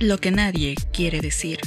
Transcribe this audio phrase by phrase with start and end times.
[0.00, 1.58] Lo que nadie quiere decir,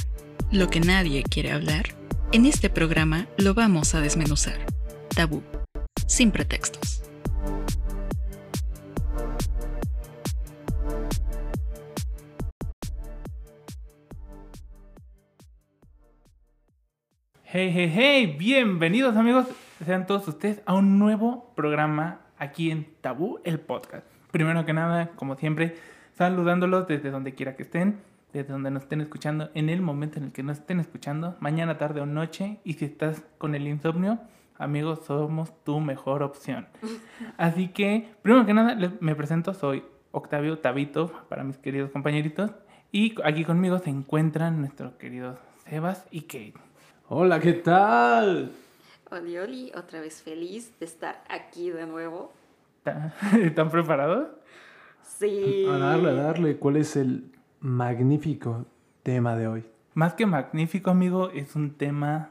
[0.50, 1.84] lo que nadie quiere hablar,
[2.32, 4.56] en este programa lo vamos a desmenuzar.
[5.14, 5.42] Tabú,
[6.06, 7.02] sin pretextos.
[17.44, 19.46] Hey, hey, hey, bienvenidos amigos,
[19.84, 24.06] sean todos ustedes a un nuevo programa aquí en Tabú, el podcast.
[24.30, 25.76] Primero que nada, como siempre,
[26.16, 28.00] saludándolos desde donde quiera que estén,
[28.32, 31.78] desde donde nos estén escuchando, en el momento en el que nos estén escuchando, mañana,
[31.78, 34.18] tarde o noche, y si estás con el insomnio,
[34.58, 36.66] amigos, somos tu mejor opción.
[37.36, 42.50] Así que, primero que nada, me presento, soy Octavio Tabito, para mis queridos compañeritos,
[42.90, 46.54] y aquí conmigo se encuentran nuestros queridos Sebas y Kate.
[47.08, 48.50] Hola, ¿qué tal?
[49.10, 52.32] Oli, Oli, otra vez feliz de estar aquí de nuevo.
[52.78, 54.28] ¿Está- ¿Están preparados?
[55.02, 55.66] Sí.
[55.68, 56.56] A darle, a darle.
[56.56, 57.30] ¿Cuál es el
[57.62, 58.66] magnífico
[59.02, 59.64] tema de hoy?
[59.94, 62.30] Más que magnífico, amigo, es un tema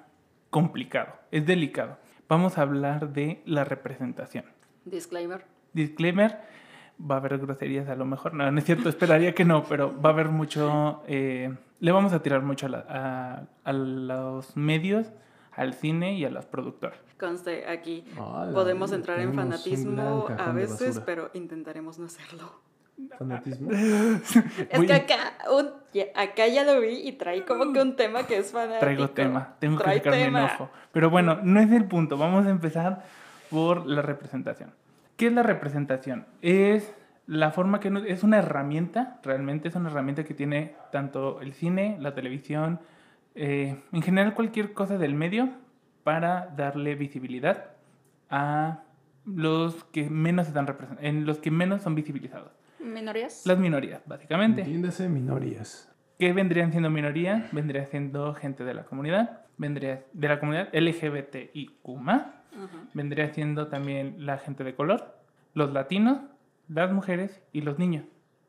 [0.50, 1.98] complicado, es delicado.
[2.28, 4.46] Vamos a hablar de la representación.
[4.86, 5.46] Disclaimer.
[5.74, 6.40] Disclaimer,
[7.00, 8.34] va a haber groserías a lo mejor.
[8.34, 11.02] No, no es cierto, esperaría que no, pero va a haber mucho...
[11.08, 15.12] eh, le vamos a tirar mucho a, la- a- a los medios,
[15.54, 17.00] al cine y a las productoras.
[17.20, 18.04] Conste, aquí
[18.54, 22.52] podemos entrar en fanatismo a veces, pero intentaremos no hacerlo.
[23.18, 23.70] ¿Fanatismo?
[23.72, 24.36] Es
[24.78, 25.72] Voy- que acá, un-
[26.16, 28.80] acá ya lo vi y trae como que un tema que es fanático.
[28.80, 30.40] Traigo tema, tengo que sacar mi tema.
[30.40, 30.70] enojo.
[30.92, 32.18] Pero bueno, no es el punto.
[32.18, 33.04] Vamos a empezar
[33.50, 34.72] por la representación.
[35.18, 36.26] ¿Qué es la representación?
[36.42, 36.94] Es
[37.28, 41.54] la forma que no- es una herramienta, realmente es una herramienta que tiene tanto el
[41.54, 42.80] cine, la televisión,
[43.36, 45.50] eh, en general cualquier cosa del medio
[46.04, 47.68] para darle visibilidad
[48.30, 48.80] a
[49.26, 50.68] los que menos están
[51.02, 52.52] en los que menos son visibilizados.
[52.84, 53.46] ¿Minorías?
[53.46, 54.62] Las minorías, básicamente.
[54.62, 55.88] Entiéndase minorías.
[56.18, 57.50] ¿Qué vendrían siendo minoría?
[57.52, 62.78] Vendría siendo gente de la comunidad, vendría de la comunidad LGBTIQ+, Ujú.
[62.94, 65.18] vendría siendo también la gente de color,
[65.53, 66.19] los latinos,
[66.68, 68.06] las mujeres y los niños.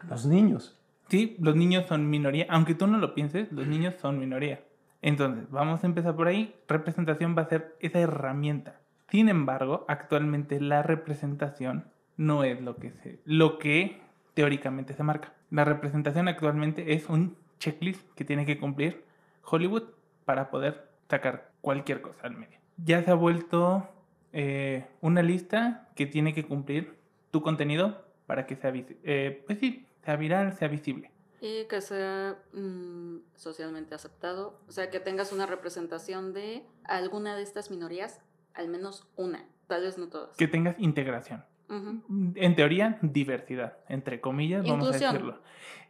[0.08, 0.78] Los niños.
[1.08, 4.60] Sí, los niños son minoría, aunque tú no lo pienses, los niños son minoría.
[5.02, 6.54] Entonces, vamos a empezar por ahí.
[6.68, 8.80] Representación va a ser esa herramienta.
[9.10, 11.84] Sin embargo, actualmente la representación
[12.16, 14.00] no es lo que se, lo que
[14.34, 15.34] teóricamente se marca.
[15.50, 19.04] La representación actualmente es un checklist que tiene que cumplir
[19.44, 19.84] Hollywood
[20.24, 22.58] para poder sacar cualquier cosa al medio.
[22.76, 23.88] Ya se ha vuelto
[24.32, 26.96] eh, una lista que tiene que cumplir
[27.30, 31.10] tu contenido para que sea, eh, pues sí, sea viral, sea visible.
[31.40, 34.60] Y que sea mm, socialmente aceptado.
[34.68, 38.20] O sea, que tengas una representación de alguna de estas minorías,
[38.54, 39.44] al menos una.
[39.66, 40.36] Tal vez no todas.
[40.36, 41.44] Que tengas integración.
[41.76, 42.32] Ujú.
[42.36, 45.10] En teoría, diversidad, entre comillas, vamos Inclusión.
[45.10, 45.38] a decirlo.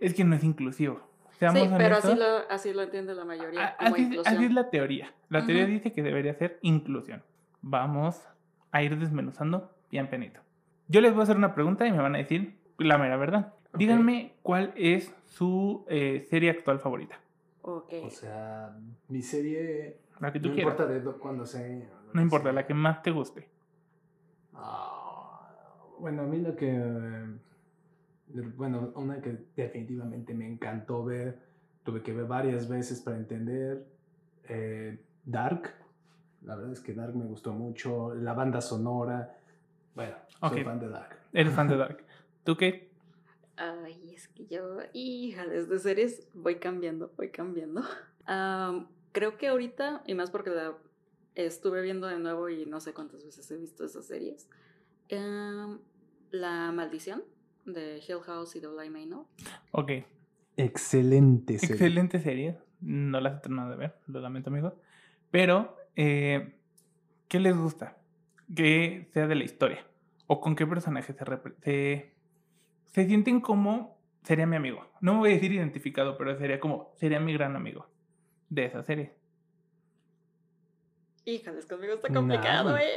[0.00, 1.00] Es que no es inclusivo.
[1.38, 3.66] Seamos Sí, pero así lo, así lo entiende la mayoría.
[3.69, 5.12] a- como así, así es la teoría.
[5.28, 5.72] La teoría Ujú.
[5.72, 7.22] dice que debería ser inclusión.
[7.62, 8.22] Vamos
[8.71, 10.41] a ir desmenuzando bien penito.
[10.88, 13.54] Yo les voy a hacer una pregunta y me van a decir la mera verdad.
[13.72, 13.78] Ok.
[13.78, 17.19] Díganme cuál es su eh, serie actual favorita.
[17.62, 17.92] Ok.
[18.04, 18.76] O sea,
[19.09, 19.98] mi serie.
[20.21, 20.72] La que tú no quieras.
[20.75, 21.88] importa de do- cuándo se.
[22.12, 23.48] No importa, la que más te guste.
[24.54, 25.01] Ah,
[26.02, 26.68] bueno, a mí lo que.
[26.68, 27.26] eh,
[28.56, 31.38] Bueno, una que definitivamente me encantó ver,
[31.84, 33.86] tuve que ver varias veces para entender.
[34.48, 35.72] eh, Dark.
[36.42, 38.14] La verdad es que Dark me gustó mucho.
[38.14, 39.38] La banda sonora.
[39.94, 40.16] Bueno,
[40.48, 41.16] soy fan de Dark.
[41.32, 42.04] Eres fan de Dark.
[42.44, 42.91] ¿Tú qué?
[43.56, 47.82] Ay, es que yo, híjales, de series voy cambiando, voy cambiando.
[48.26, 50.76] Am, creo que ahorita, y más porque la
[51.36, 54.48] estuve viendo de nuevo y no sé cuántas veces he visto esas series,
[55.12, 55.80] am,
[56.32, 57.22] La Maldición
[57.66, 59.26] de Hill House y The Bly Manor.
[59.70, 59.93] Ok.
[60.56, 61.75] Excelente serie.
[61.75, 62.59] Excelente serie.
[62.81, 64.75] No las he terminado de ver, lo lamento, amigos.
[65.31, 66.59] Pero, eh,
[67.28, 67.97] ¿qué les gusta?
[68.54, 69.86] Que sea de la historia.
[70.27, 71.24] O con qué personaje se,
[71.62, 72.15] se,
[72.86, 74.86] se sienten como sería mi amigo.
[75.01, 77.86] No me voy a decir identificado, pero sería como sería mi gran amigo
[78.48, 79.15] de esa serie.
[81.24, 82.89] Híjales, conmigo está complicado, ¿eh?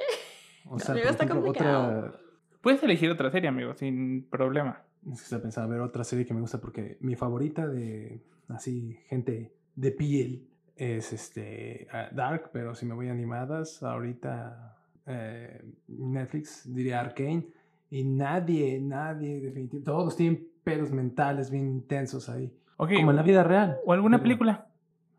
[0.67, 2.07] O sea, Conmigo está ejemplo, complicado.
[2.07, 2.24] otra.
[2.65, 4.81] Puedes elegir otra serie, amigo, sin problema.
[5.11, 8.23] Es que estaba pensando a ver otra serie que me gusta porque mi favorita de
[8.47, 14.79] así gente de piel es este ah, Dark, pero si me voy a animadas ahorita
[15.05, 17.45] eh, Netflix diría Arcane
[17.91, 22.93] y nadie, nadie definitivamente todos tienen pedos mentales bien intensos ahí, Ok.
[22.95, 23.77] como en la vida real.
[23.85, 24.67] O alguna Pero- película.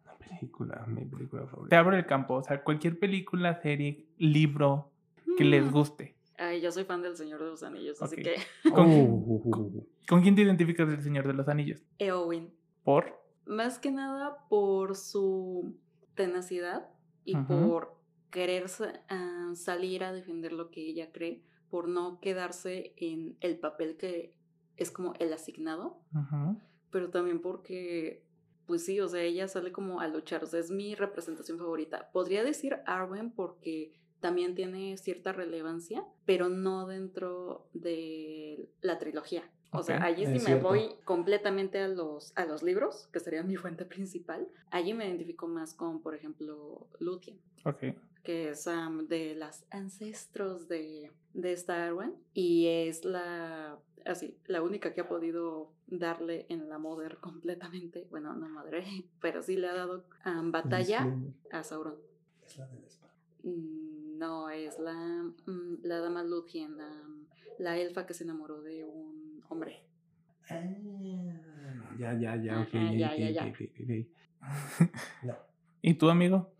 [0.04, 1.78] Una película, mi película Te favorita.
[1.78, 2.34] abro el campo.
[2.34, 4.90] O sea, cualquier película, serie, libro
[5.38, 5.70] que les Mm.
[5.70, 6.15] guste.
[6.38, 8.34] Ay, yo soy fan del Señor de los Anillos, así que
[8.74, 11.82] con- Oh, ¿Con quién te identificas del Señor de los Anillos?
[11.98, 12.52] Eowyn.
[12.84, 13.24] ¿Por?
[13.46, 15.76] más que nada por su
[16.16, 16.88] tenacidad
[17.24, 17.94] y por
[18.30, 18.66] querer
[19.08, 24.34] ah, salir a defender lo que ella cree, por no quedarse en el papel que
[24.76, 26.00] es como el asignado,
[26.90, 28.24] pero también porque,
[28.66, 32.10] pues sí, o sea, ella sale como a luchar, o sea, es mi representación favorita.
[32.12, 39.50] Podría decir Arwen porque también tiene cierta relevancia, pero no dentro de la trilogía.
[39.72, 40.68] O sea, Ok, allí sí me cierto.
[40.68, 44.48] voy completamente a los, a los libros, que sería mi fuente principal.
[44.70, 47.84] Allí me identifico más con, por ejemplo, Luthien Ok.
[48.22, 54.62] que es am, de las ancestros de, de esta Arwen y es la así la
[54.62, 58.84] única que ha podido darle en la Mother completamente bueno no madre
[59.20, 61.08] pero sí le ha dado am, batalla
[61.50, 61.96] a Sauron
[62.44, 63.12] Es la de la espada.
[63.42, 64.94] Mm, no es la
[65.46, 66.90] mm, la dama Lúthien la,
[67.58, 69.86] la elfa que se enamoró de un hombre
[70.48, 70.62] Ah,
[71.98, 72.74] Ya, ya, ya, ok.
[72.74, 73.42] Ajá, ya, ok, ya, ya.
[73.46, 75.24] ok, ok, ok.
[75.24, 75.34] No,
[75.82, 76.52] ¿Y tú, amigo?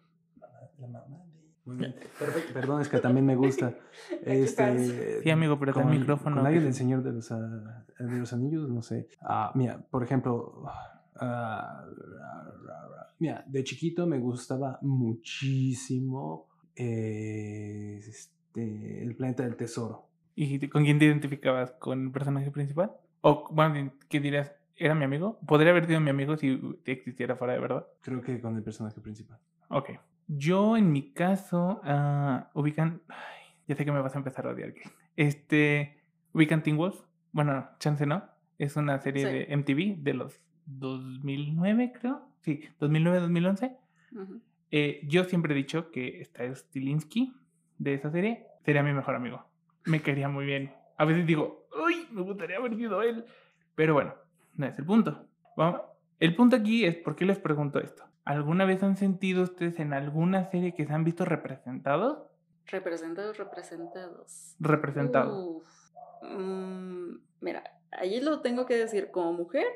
[0.79, 1.55] la mamá de...
[1.65, 1.95] Muy bien.
[2.19, 2.53] Perfecto.
[2.53, 3.75] Perdón, es que también me gusta.
[4.23, 6.37] este, Sí, amigo, pero con, el micrófono.
[6.37, 9.09] Con alguien del Señor de los, ah, de los Anillos, no sé.
[9.21, 10.65] Ah, mira, por ejemplo,
[13.19, 20.07] mira, de chiquito me gustaba muchísimo eh, este, el planeta del tesoro.
[20.35, 21.73] ¿Y con quién te identificabas?
[21.73, 22.93] ¿Con el personaje principal?
[23.23, 24.53] O, bueno, ¿qué dirías?
[24.77, 25.39] ¿Era mi amigo?
[25.47, 27.87] Podría haber sido mi amigo si existiera fuera de verdad.
[28.03, 29.39] Creo que con el personaje principal.
[29.69, 29.91] Ok.
[30.29, 33.01] Yo, en mi caso, ah, ubican.
[33.09, 34.75] ay, ya sé que me vas a empezar a odiar.
[35.17, 36.03] Este.
[36.35, 37.01] Ubican Teen Wolf.
[37.33, 38.23] Bueno, chance no.
[38.59, 39.33] Es una serie Sí.
[39.33, 42.29] de MTV de los 2009, creo.
[42.41, 43.77] Sí, 2009-2011.
[44.13, 44.41] Ujú.
[44.71, 47.35] Eh, yo siempre he dicho que está Stilinski
[47.79, 48.47] de esa serie.
[48.65, 49.45] Sería mi mejor amigo.
[49.85, 50.75] Me quería muy bien.
[50.97, 53.25] A veces digo, uy, me gustaría haber sido él.
[53.75, 54.15] Pero bueno,
[54.55, 55.27] no es el punto.
[55.57, 55.81] Vamos.
[56.19, 58.05] El punto aquí es, ¿por qué les pregunto esto?
[58.25, 62.19] ¿Alguna vez han sentido ustedes en alguna serie que se han visto representados?
[62.67, 65.63] representados representados Representados.
[66.23, 69.67] Mm, mira, allí lo tengo que decir como mujer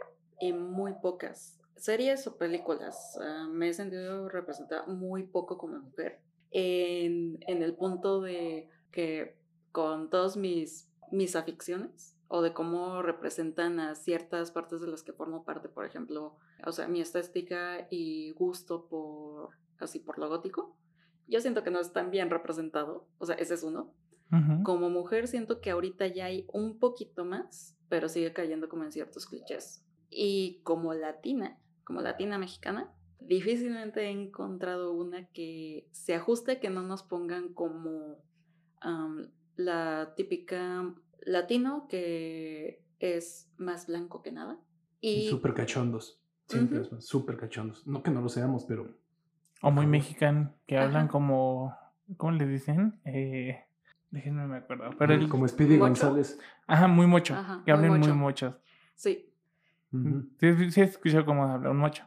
[0.40, 3.18] y muy pocas series o películas.
[3.20, 6.20] ah, me he sentido representada muy poco como mujer.
[6.52, 9.36] En, en el punto de que
[9.72, 15.12] con todas mis, mis aficiones o de cómo representan a ciertas partes de las que
[15.12, 20.76] formo parte, por ejemplo, o sea, mi estética y gusto por así por lo gótico.
[21.26, 23.94] Yo siento que no es tan bien representado, o sea, ese es uno.
[24.32, 24.62] Ujú.
[24.62, 28.92] Como mujer siento que ahorita ya hay un poquito más, pero sigue cayendo como en
[28.92, 29.84] ciertos clichés.
[30.08, 31.58] Y como latina,
[31.90, 32.88] como latina mexicana,
[33.19, 38.22] difícilmente he encontrado una que se ajuste, que no nos pongan como
[39.56, 44.56] la típica latino que es más blanco que nada.
[45.00, 46.20] Y súper cachondos.
[46.46, 46.94] Siempre Ujú.
[46.98, 47.84] es súper cachondos.
[47.88, 48.87] No que no lo seamos, pero
[49.60, 51.08] O muy mexicano, que hablan Ajá.
[51.10, 51.76] como.
[52.16, 53.00] ¿Cómo le dicen?
[53.04, 53.64] Eh,
[54.12, 54.90] déjenme me acuerdo.
[54.96, 55.88] Pero el, como Speedy ¿Mocho?
[55.88, 56.38] González.
[56.69, 57.34] Ajá, muy mocho.
[57.34, 58.54] Ajá, que muy hablen muy muchos.
[58.94, 59.29] sí,
[59.92, 60.28] Ujú.
[60.38, 62.04] Sí, sí, sí, he escuchado cómo habla un mocho.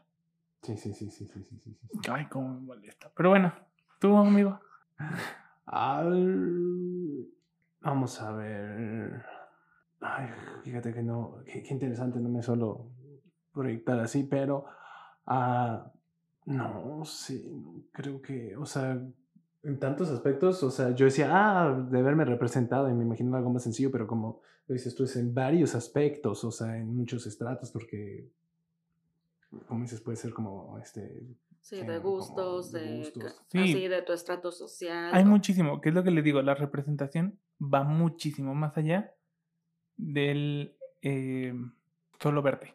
[0.62, 2.10] Sí, sí, sí, sí, sí, sí, sí, sí.
[2.10, 3.12] Ay, cómo me molesta.
[3.16, 3.54] Pero bueno,
[4.00, 4.60] tú, amigo.
[5.66, 7.28] Al-
[7.82, 9.26] Vamos a ver.
[10.00, 10.28] Ay,
[10.64, 11.38] fíjate que no.
[11.46, 12.92] Qué, qué interesante, no me suelo
[13.54, 14.66] proyectar así, pero.
[15.26, 15.92] ah,
[16.46, 18.56] no sé, no creo que.
[18.58, 18.98] O sea,
[19.64, 23.50] en tantos aspectos, o sea, yo decía, ah, de verme representado y me imaginaba algo
[23.52, 27.26] más sencillo, pero como lo dices tú, es en varios aspectos, o sea, en muchos
[27.28, 28.30] estratos, porque.
[29.68, 31.20] Como dices, puede ser como este.
[31.62, 33.24] sí, Sí, de gustos, de de, gustos.
[33.24, 33.60] ca- Sí.
[33.60, 35.14] así de tu estrato social.
[35.14, 39.14] Hay o- muchísimo, que es lo que le digo, la representación va muchísimo más allá
[39.98, 41.54] del eh,
[42.20, 42.74] solo verte.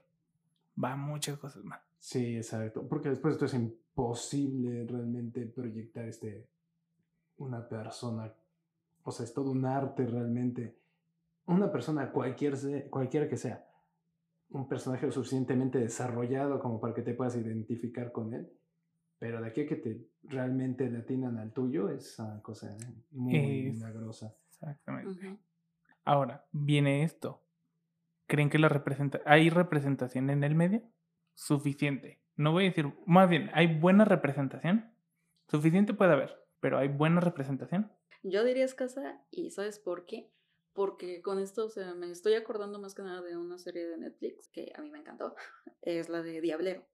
[0.82, 1.80] Va muchas cosas más.
[1.98, 2.86] Sí, exacto.
[2.86, 6.46] Porque después esto es imposible realmente proyectar este
[7.38, 8.32] una persona.
[9.02, 10.76] O sea, es todo un arte realmente.
[11.48, 12.54] Una persona, cualquier
[12.90, 13.66] cualquiera que sea,
[14.50, 18.50] un personaje lo suficientemente desarrollado como para que te puedas identificar con él.
[19.18, 22.76] Pero de aquí a que te realmente le atinan al tuyo es una cosa
[23.10, 24.36] muy Es- milagrosa.
[24.48, 25.38] Exactamente.
[26.04, 27.42] Ahora, viene esto.
[28.26, 30.82] ¿Creen que la representa hay representación en el medio?
[31.34, 32.20] Suficiente.
[32.36, 34.92] No voy a decir, más bien, ¿hay buena representación?
[35.48, 37.90] Suficiente puede haber, pero ¿hay buena representación?
[38.22, 40.30] Yo diría escasa, y ¿sabes por qué?
[40.78, 43.98] Porque con esto, o sea, me estoy acordando más que nada de una serie de
[43.98, 45.34] Netflix que a mí me encantó.
[45.82, 46.86] Es la de Diablero,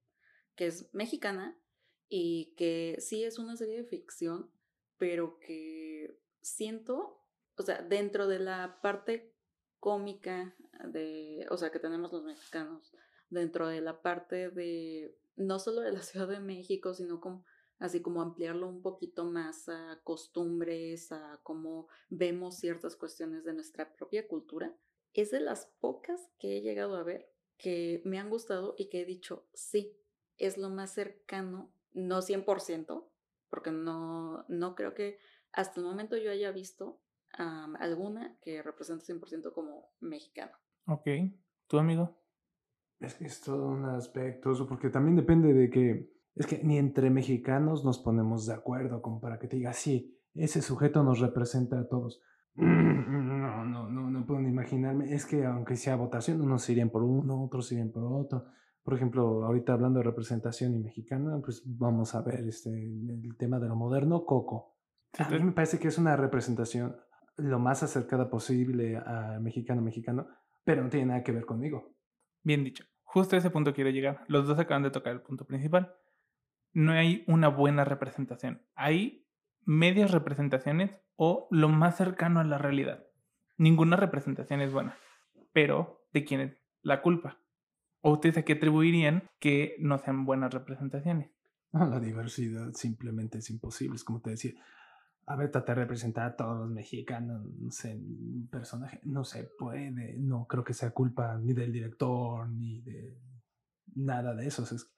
[0.57, 1.61] que es mexicana
[2.09, 4.50] y que sí es una serie de ficción,
[4.97, 7.21] pero que siento,
[7.59, 9.35] o sea, dentro de la parte
[9.81, 12.91] cómica de, o sea, que tenemos los mexicanos,
[13.29, 17.45] dentro de la parte de, no solo de la Ciudad de México, sino como,
[17.85, 23.93] así como ampliarlo un poquito más a costumbres, a cómo vemos ciertas cuestiones de nuestra
[23.93, 24.75] propia cultura,
[25.12, 29.03] es de las pocas que he llegado a ver que me han gustado y que
[29.03, 29.97] he dicho, sí,
[30.38, 33.05] es lo más cercano, no 100%,
[33.49, 35.19] porque no, no creo que
[35.53, 37.00] hasta el momento yo haya visto
[37.79, 40.59] alguna que represente 100% como mexicana.
[40.87, 41.09] Ok,
[41.67, 42.17] ¿tu amigo?
[43.00, 47.11] Es que es todo un aspecto, porque también depende de que, es que ni entre
[47.11, 51.79] mexicanos nos ponemos de acuerdo como para que te diga, sí, ese sujeto nos representa
[51.79, 52.21] a todos.
[53.45, 55.12] No, no, no, no puedo ni imaginarme.
[55.12, 58.47] Es que aunque sea votación, unos irían por uno, otros irían por otro.
[58.83, 63.59] Por ejemplo, ahorita hablando de representación y mexicana, pues vamos a ver este, el tema
[63.59, 64.76] de lo moderno, Coco.
[65.19, 66.97] A mí me parece que es una representación
[67.37, 70.26] lo más acercada posible a mexicano-mexicano,
[70.64, 71.95] pero no tiene nada que ver conmigo.
[72.43, 72.85] Bien dicho.
[73.03, 74.25] Justo a ese punto quiero llegar.
[74.29, 75.95] Los dos acaban de tocar el punto principal.
[76.75, 78.61] No hay una buena representación.
[78.75, 79.26] Hay
[79.64, 83.07] medias representaciones o lo más cercano a la realidad.
[83.57, 84.99] Ninguna representación es buena.
[85.52, 87.38] Pero, ¿de quién es la culpa?
[88.00, 91.31] ¿O ustedes a qué atribuirían que no sean buenas representaciones?
[91.73, 93.97] La diversidad simplemente es imposible.
[93.97, 94.52] Es como te decía,
[95.26, 97.99] a ver, tratar de representar a todos los mexicanos, no sé,
[98.50, 103.16] personaje, no se puede, no creo que sea culpa ni del director, ni de
[103.95, 104.62] nada de eso.
[104.64, 104.93] Es,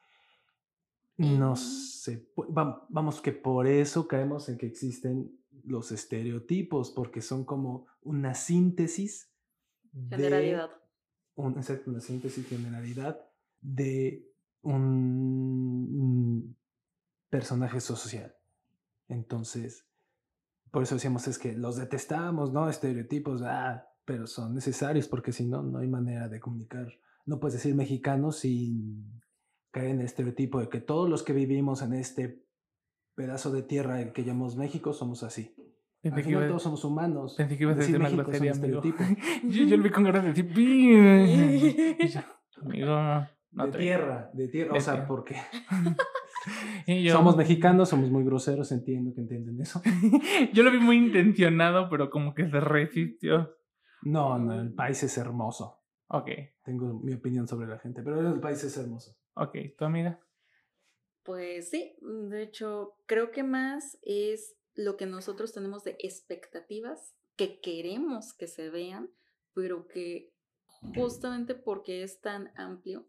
[1.18, 7.87] no sé, vamos, que por eso caemos en que existen los estereotipos, porque son como
[8.02, 9.32] una síntesis.
[10.11, 10.70] Generalidad.
[11.35, 13.18] un, exacto, una síntesis, generalidad
[13.61, 14.30] de
[14.62, 16.56] un
[17.30, 18.35] personaje social.
[19.08, 19.87] Entonces,
[20.70, 22.68] por eso decíamos es que los detestamos, ¿no?
[22.68, 26.92] Estereotipos, ah, pero son necesarios porque si no, no hay manera de comunicar.
[27.25, 29.23] No puedes decir mexicano sin
[29.76, 32.42] caer en el estereotipo de que todos los que vivimos en este
[33.14, 35.54] pedazo de tierra que llamamos México somos así.
[36.02, 37.35] Al final todos somos humanos.
[37.37, 38.52] Pensé que ibas a decir una grosería,
[39.45, 42.25] yo, yo lo vi con ganas de decir,
[42.62, 42.97] amigo,
[43.50, 45.37] de tierra, de tierra, o sea, porque
[47.12, 49.83] Somos mexicanos, somos muy groseros, entiendo que entienden eso.
[50.54, 53.50] yo lo vi muy intencionado, pero como que se resistió.
[54.02, 55.83] No, no, el país es hermoso.
[56.09, 56.30] Ok.
[56.64, 59.16] Tengo mi opinión sobre la gente, pero el país es hermoso.
[59.38, 60.19] Ok, ¿tu amiga?
[61.23, 67.61] Pues sí, de hecho, creo que más es lo que nosotros tenemos de expectativas que
[67.61, 69.11] queremos que se vean,
[69.52, 70.33] pero que
[70.95, 73.07] justamente porque es tan amplio,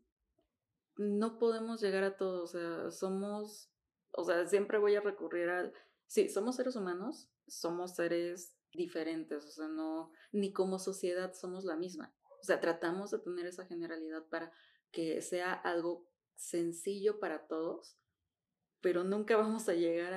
[0.97, 3.71] no podemos llegar a todo, o sea, somos,
[4.11, 5.73] o sea, siempre voy a recurrir al,
[6.07, 11.77] sí, somos seres humanos, somos seres diferentes, o sea, no, ni como sociedad somos la
[11.77, 12.13] misma.
[12.41, 14.51] O sea, tratamos de tener esa generalidad para
[14.91, 16.05] que sea algo
[16.37, 17.97] sencillo para todos,
[18.79, 20.13] pero nunca vamos a llegar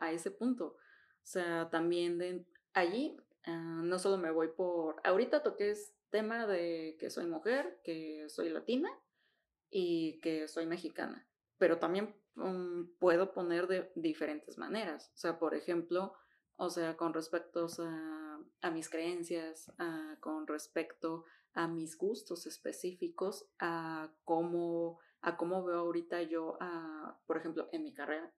[0.00, 0.76] a, ese punto.
[0.76, 5.74] O sea, también de allí, ah, no solo me voy por, ahorita toqué
[6.10, 8.90] tema de que soy mujer, que soy latina,
[9.72, 11.26] y que soy mexicana,
[11.56, 15.10] pero también mm, puedo poner de diferentes maneras.
[15.14, 16.12] O sea, por ejemplo,
[16.56, 17.66] o sea, con respecto
[18.60, 19.72] a, mis creencias,
[20.20, 21.24] con respecto
[21.54, 26.58] a mis gustos específicos, a cómo, a cómo veo ahorita yo,
[27.26, 28.32] por ejemplo, en mi carrera.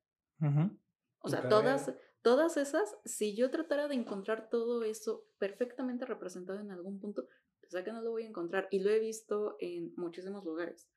[1.18, 6.70] O sea, todas, todas esas, si yo tratara de encontrar todo eso perfectamente representado en
[6.70, 7.26] algún punto,
[7.60, 8.68] pues que no lo voy a encontrar.
[8.70, 10.88] Y lo he visto en muchísimos lugares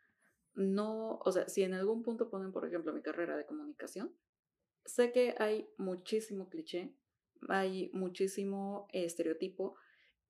[0.57, 4.11] no, o sea, si en algún punto ponen, por ejemplo, mi carrera de comunicación,
[4.85, 6.95] sé que hay muchísimo cliché,
[7.47, 9.75] hay muchísimo estereotipo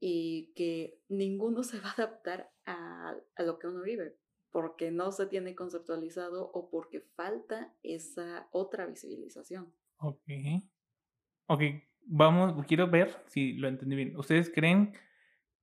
[0.01, 4.17] y que ninguno se va a adaptar a, a lo que uno vive,
[4.57, 9.71] porque no se tiene conceptualizado o porque falta esa otra visibilización.
[9.97, 10.27] Ok.
[11.45, 11.61] Ok,
[12.07, 14.17] vamos, quiero ver si lo entendí bien.
[14.17, 14.93] ¿Ustedes creen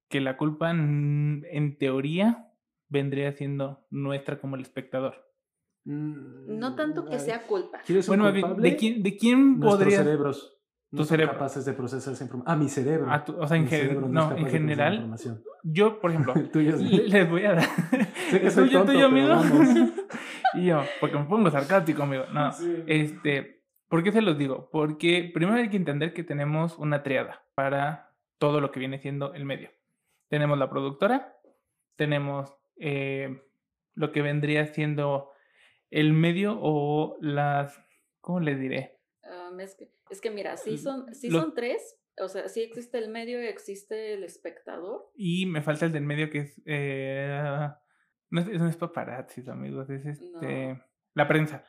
[0.08, 2.52] que la culpa en teoría
[2.88, 5.28] vendría siendo nuestra como el espectador.
[5.84, 7.80] No tanto que sea culpa.
[8.06, 10.04] Bueno, ¿de quién, de quién podría...?
[10.04, 10.56] cerebros
[10.92, 12.54] no son capaces de procesar esa información.
[12.54, 13.06] Ah, mi cerebro.
[13.10, 15.10] Ah, o sea, en, no, en general,
[15.64, 17.64] yo, por ejemplo, les voy a dar...
[18.30, 19.34] Sé que soy tonto, tuyo, amigo?
[20.54, 22.24] y yo, porque me pongo sarcástico, amigo.
[22.32, 22.50] No,
[22.86, 23.62] este...
[23.88, 24.68] ¿Por qué se los digo?
[24.72, 29.34] Porque primero hay que entender que tenemos una triada para todo lo que viene siendo
[29.34, 29.70] el medio.
[30.28, 31.38] Tenemos la productora,
[31.96, 33.42] tenemos eh,
[33.94, 35.30] lo que vendría siendo
[35.90, 37.80] el medio o las,
[38.20, 38.98] ¿cómo le diré?
[39.60, 43.46] es, que, mira, sí son, sí son tres, o sea, sí existe el medio y
[43.46, 45.10] existe el espectador.
[45.16, 46.62] Y me falta el del medio que es...
[46.66, 47.68] Eh,
[48.30, 50.80] No es, no es paparazzis, amigos, es este...
[51.14, 51.64] La prensa.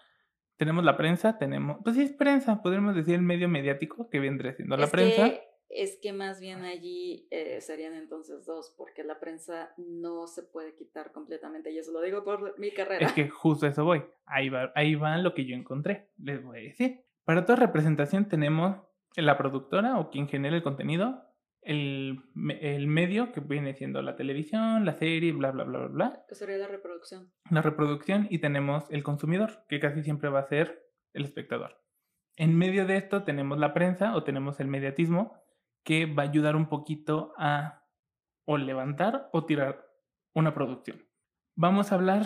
[0.57, 1.77] Tenemos la prensa, tenemos...
[1.83, 5.29] Pues sí, es prensa, podríamos decir el medio mediático que vendría siendo la Es prensa.
[5.29, 10.43] que- es que más bien allí eh, serían entonces dos, porque la prensa no se
[10.43, 11.71] puede quitar completamente.
[11.71, 13.05] Y eso lo digo por mi carrera.
[13.05, 14.03] Es que justo eso voy.
[14.25, 16.11] Ahí va, ahí va lo que yo encontré.
[16.17, 17.01] Les voy a decir.
[17.25, 18.77] Para toda representación tenemos
[19.17, 21.23] la productora o quien genera el contenido,
[21.61, 22.23] el,
[22.61, 26.35] el medio que viene siendo la televisión, la serie, bla, bla, bla, bla, bla, Que
[26.35, 27.31] sería la reproducción.
[27.49, 31.81] la reproducción y tenemos el consumidor, que casi siempre va a ser el espectador.
[32.35, 35.33] En medio de esto tenemos la prensa o tenemos el mediatismo
[35.83, 37.83] que va a ayudar un poquito a
[38.45, 39.85] o levantar o tirar
[40.33, 41.03] una producción.
[41.55, 42.25] Vamos a hablar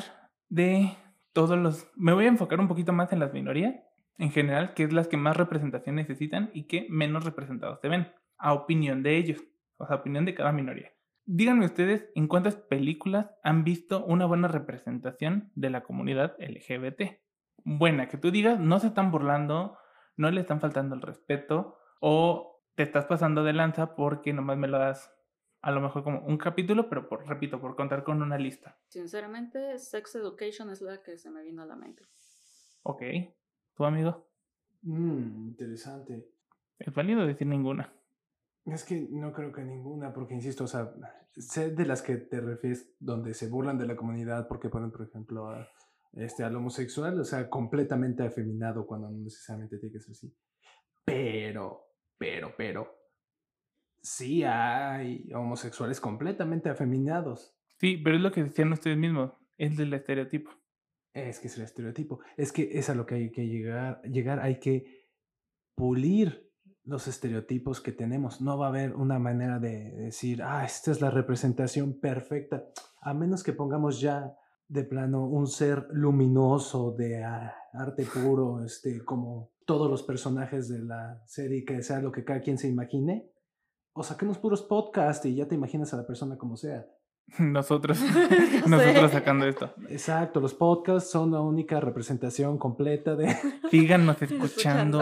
[0.50, 0.98] de
[1.34, 1.88] todos los...
[1.96, 3.76] Me voy a enfocar un poquito más en las minorías
[4.20, 8.12] en general, que es las que más representación necesitan y que menos representados se ven,
[8.38, 9.44] a opinión de ellos,
[9.78, 10.92] o sea, opinión de cada minoría.
[11.26, 17.22] Díganme ustedes en cuántas películas han visto una buena representación de la comunidad LGBT.
[17.64, 19.78] Buena, que tú digas, no se están burlando,
[20.18, 24.68] no le están faltando el respeto o te estás pasando de lanza porque nomás me
[24.68, 25.14] lo das
[25.62, 28.78] a lo mejor como un capítulo, pero por, repito, por contar con una lista.
[28.88, 32.04] Sinceramente, Sex Education es la que se me vino a la mente.
[32.84, 33.04] Ok,
[33.80, 34.28] tu amigo,
[34.82, 36.30] Mm, interesante.
[36.80, 37.94] es válido decir ninguna.
[38.66, 40.94] Es que no creo que ninguna, porque insisto, o sea,
[41.32, 45.08] sé de las que te refieres donde se burlan de la comunidad porque ponen, por
[45.08, 45.68] ejemplo, a,
[46.14, 50.34] este, al homosexual, o sea, completamente afeminado cuando no necesariamente tiene que ser así.
[51.06, 52.88] Pero, pero, pero,
[54.02, 57.56] sí hay homosexuales completamente afeminados.
[57.78, 60.52] Sí, pero es lo que decían ustedes mismos, es del estereotipo.
[61.14, 62.20] Es que es el estereotipo.
[62.38, 64.02] Es que es a lo que hay que llegar.
[64.04, 65.08] Llegar hay que
[65.76, 66.50] pulir
[66.84, 68.42] los estereotipos que tenemos.
[68.42, 72.66] No va a haber una manera de decir, ah, esta es la representación perfecta.
[73.02, 74.36] A menos que pongamos ya
[74.68, 81.22] de plano un ser luminoso de arte puro, este, como todos los personajes de la
[81.26, 83.32] serie, que sea lo que cada quien se imagine.
[83.94, 86.88] O saquemos puros podcasts y ya te imaginas a la persona como sea.
[87.40, 88.00] Nosotros,
[88.68, 89.74] nosotros sacando esto.
[89.90, 93.36] Exacto, los podcasts son la única representación completa de
[93.70, 95.02] Síganos escuchando,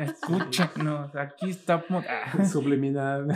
[0.00, 2.04] escúchenos, aquí estamos.
[2.08, 3.26] Ah, subliminal.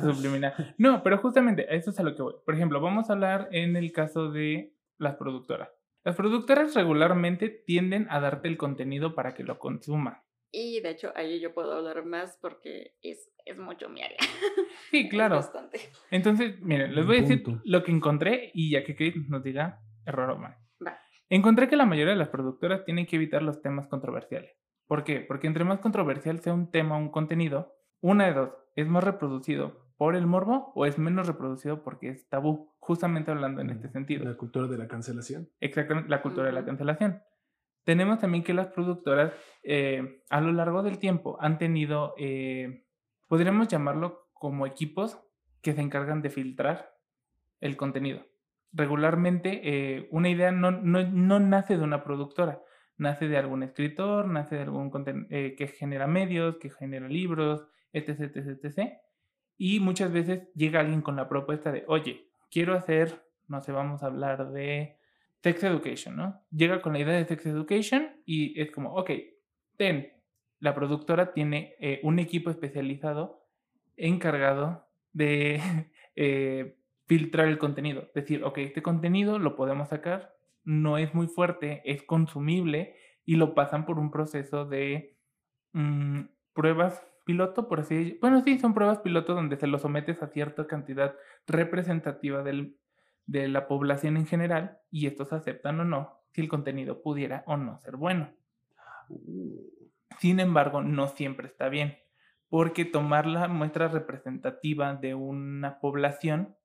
[0.00, 0.74] subliminal.
[0.78, 2.34] No, pero justamente a eso es a lo que voy.
[2.44, 5.68] Por ejemplo, vamos a hablar en el caso de las productoras.
[6.04, 10.23] Las productoras regularmente tienden a darte el contenido para que lo consumas.
[10.56, 14.18] Y de hecho, ahí yo puedo hablar más porque es, es mucho mi área.
[14.90, 15.36] Sí, claro.
[15.36, 15.80] Bastante.
[16.12, 17.60] Entonces, miren, les voy a decir punto.
[17.64, 20.56] lo que encontré y ya que Kate nos diga error o mal.
[20.86, 20.96] Va.
[21.28, 24.52] Encontré que la mayoría de las productoras tienen que evitar los temas controversiales.
[24.86, 25.20] ¿Por qué?
[25.20, 29.02] Porque entre más controversial sea un tema o un contenido, una de dos, es más
[29.02, 33.88] reproducido por el morbo o es menos reproducido porque es tabú, justamente hablando en este
[33.88, 34.24] sentido.
[34.24, 35.48] La cultura de la cancelación.
[35.58, 37.20] Exactamente, la cultura de la cancelación.
[37.84, 42.84] Tenemos también que las productoras eh, a lo largo del tiempo han tenido, eh,
[43.28, 45.20] podríamos llamarlo como equipos
[45.62, 46.94] que se encargan de filtrar
[47.60, 48.26] el contenido.
[48.72, 52.62] Regularmente eh, una idea no, no, no nace de una productora,
[52.96, 54.90] nace de algún escritor, nace de algún
[55.30, 58.92] eh, que genera medios, que genera libros, etc, etc, etc.
[59.56, 64.02] Y muchas veces llega alguien con la propuesta de, oye, quiero hacer, no sé, vamos
[64.02, 64.98] a hablar de
[65.44, 66.40] Sex Education, ¿no?
[66.50, 69.10] Llega con la idea de Sex Education y es como, ok,
[69.76, 70.10] ten,
[70.58, 73.46] la productora tiene eh, un equipo especializado
[73.98, 75.60] encargado de
[76.16, 78.08] eh, filtrar el contenido.
[78.14, 83.54] Decir, ok, este contenido lo podemos sacar, no es muy fuerte, es consumible y lo
[83.54, 85.18] pasan por un proceso de
[85.74, 86.20] mm,
[86.54, 88.18] pruebas piloto, por así decirlo.
[88.22, 91.14] Bueno, sí, son pruebas piloto donde se lo sometes a cierta cantidad
[91.46, 92.78] representativa del,
[93.26, 97.56] de la población en general y estos aceptan o no si el contenido pudiera o
[97.56, 98.32] no ser bueno.
[99.08, 99.60] Uh,
[100.18, 101.96] Sin embargo, no siempre está bien,
[102.48, 106.56] porque tomar la muestra representativa de una población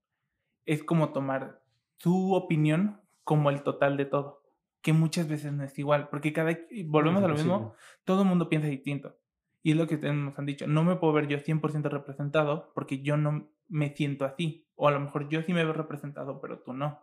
[0.66, 1.62] es como tomar
[1.98, 4.42] su opinión como el total de todo,
[4.82, 8.50] que muchas veces no es igual, porque cada volvemos a lo mismo, todo el mundo
[8.50, 9.18] piensa distinto.
[9.62, 12.72] Y es lo que ustedes nos han dicho, no me puedo ver yo 100% representado
[12.74, 16.40] porque yo no me siento así, o a lo mejor yo sí me veo representado,
[16.40, 17.00] pero tú no.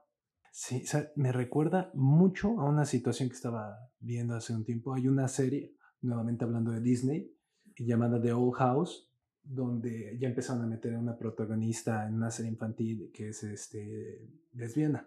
[0.51, 4.95] Sí, o sea, me recuerda mucho a una situación que estaba viendo hace un tiempo.
[4.95, 7.31] Hay una serie, nuevamente hablando de Disney,
[7.77, 9.13] llamada The Old House,
[9.43, 14.27] donde ya empezaron a meter a una protagonista en una serie infantil que es este,
[14.55, 15.07] lesbiana.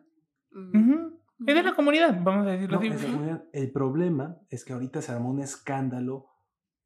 [0.52, 1.20] Ujú.
[1.48, 2.90] Es de la comunidad, vamos a decirlo No, así.
[2.90, 3.46] es la comunidad.
[3.52, 6.28] El problema es que ahorita se armó un escándalo,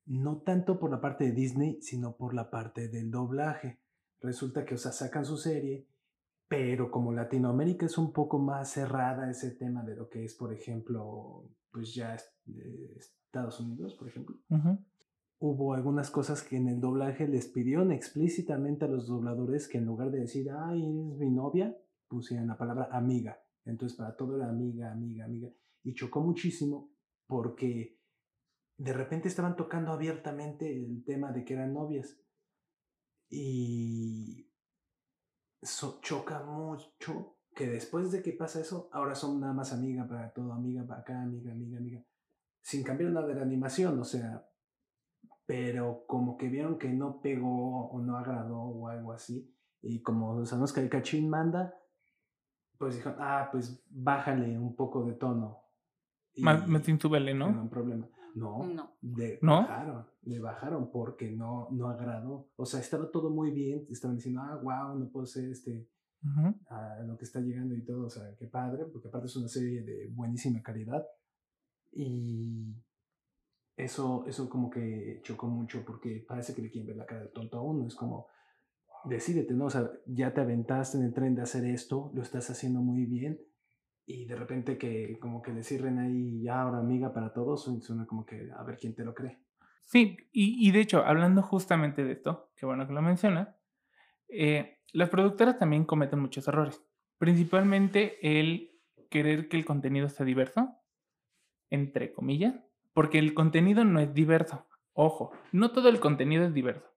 [0.05, 3.82] no tanto por la parte de Disney, sino por la parte del doblaje.
[4.23, 5.87] Resulta que, o sea, sacan su serie
[6.53, 10.53] pero como Latinoamérica es un poco más cerrada ese tema de lo que es, por
[10.53, 12.15] ejemplo, pues ya
[12.95, 14.35] Estados Unidos, por ejemplo,
[15.39, 19.85] hubo algunas cosas que en el doblaje les pidieron explícitamente a los dobladores que en
[19.85, 21.75] lugar de decir, ay, eres mi novia,
[22.07, 23.41] pusieran la palabra amiga.
[23.65, 25.49] Entonces para todo era amiga, amiga, amiga.
[25.83, 26.91] Y chocó muchísimo
[27.25, 27.97] porque
[28.77, 32.15] de repente estaban tocando abiertamente el tema de que eran novias.
[33.35, 34.47] Y
[36.01, 40.53] choca mucho que después de que pasa eso, ahora son nada más amiga para todo,
[40.53, 42.05] amiga para acá, amiga, amiga, amiga.
[42.61, 44.47] Sin cambiar nada de la animación, o sea,
[45.47, 49.51] pero como que vieron que no pegó o no agradó o algo así.
[49.81, 51.73] Y como sabemos que el cachín manda,
[52.77, 55.57] pues dijo, ah, pues bájale un poco de tono.
[56.37, 57.51] Más, más ¿no?
[57.51, 58.07] No un problema.
[58.35, 58.97] No, no.
[59.01, 62.49] Le bajaron, le bajaron porque no, no agradó.
[62.55, 65.87] O sea, estaba todo muy bien, estaban diciendo, ah, wow, no puedo ser este,
[66.69, 69.47] a lo que está llegando y todo, o sea, qué padre, porque aparte es una
[69.47, 71.05] serie de buenísima calidad.
[71.91, 72.75] Y
[73.77, 77.29] eso, eso como que chocó mucho porque parece que le quieren ver la cara de
[77.29, 78.27] tonto a uno, es como,
[79.05, 79.65] decídete, ¿no?
[79.65, 83.05] O sea, ya te aventaste en el tren de hacer esto, lo estás haciendo muy
[83.05, 83.39] bien
[84.05, 88.05] y de repente que como que le cierren ahí ya ahora amiga para todos, suena
[88.05, 89.39] como que a ver quién te lo cree.
[89.81, 93.57] Sí, y, y de hecho, hablando justamente de esto, que bueno que lo menciona,
[94.27, 96.81] eh, las productoras también cometen muchos errores,
[97.17, 98.71] principalmente el
[99.09, 100.75] querer que el contenido sea diverso,
[101.69, 102.55] entre comillas,
[102.93, 104.67] porque el contenido no es diverso.
[104.93, 106.93] Ojo, no todo el contenido es diverso,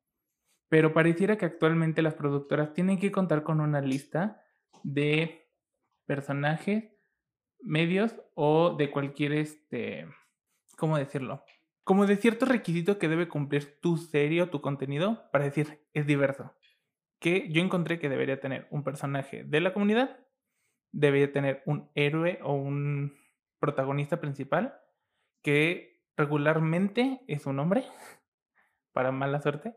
[0.68, 4.42] pero pareciera que actualmente las productoras tienen que contar con una lista
[4.82, 5.50] de
[6.06, 6.95] personajes
[7.60, 10.06] medios o de cualquier, este,
[10.76, 11.44] ¿cómo decirlo?
[11.84, 16.06] Como de cierto requisito que debe cumplir tu serie o tu contenido para decir es
[16.06, 16.54] diverso.
[17.18, 20.18] Que yo encontré que debería tener un personaje de la comunidad,
[20.92, 23.14] debería tener un héroe o un
[23.58, 24.78] protagonista principal
[25.42, 27.84] que regularmente es un hombre,
[28.92, 29.74] para mala suerte.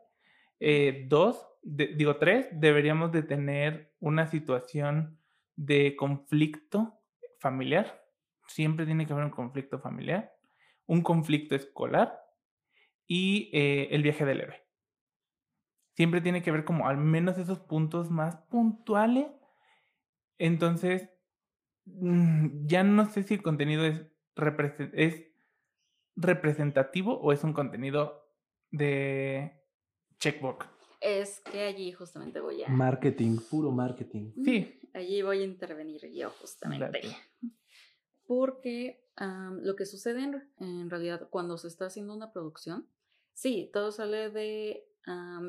[0.59, 5.19] Eh, dos, digo tres, deberíamos de tener una situación
[5.55, 6.98] de conflicto
[7.39, 8.03] familiar.
[8.47, 10.33] Siempre tiene que haber un conflicto familiar,
[10.85, 12.19] un conflicto escolar
[13.07, 14.63] y eh, el viaje del héroe.
[15.95, 19.27] Siempre tiene que ver como al menos esos puntos más puntuales.
[20.37, 21.09] Entonces,
[21.85, 24.05] mm, ya no sé si el contenido es,
[24.93, 25.25] es
[26.15, 28.29] representativo o es un contenido
[28.71, 29.61] de
[30.19, 30.78] checkbook.
[30.99, 32.69] Es que allí justamente voy a...
[32.69, 34.33] Marketing, puro marketing.
[34.43, 37.01] Sí, allí voy a intervenir yo justamente.
[38.25, 39.05] Porque
[39.61, 40.23] lo que sucede
[40.59, 42.87] en, realidad cuando se está haciendo una producción,
[43.33, 44.87] sí, todo sale de,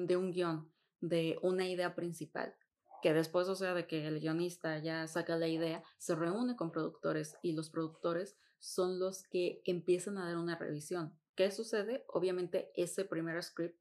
[0.06, 2.54] de un guion, de una idea principal
[3.00, 6.70] que después, o sea, de que el guionista ya saca la idea, se reúne con
[6.70, 11.18] productores y los productores son los que empiezan a dar una revisión.
[11.34, 12.04] ¿Qué sucede?
[12.08, 13.80] Obviamente ese primer script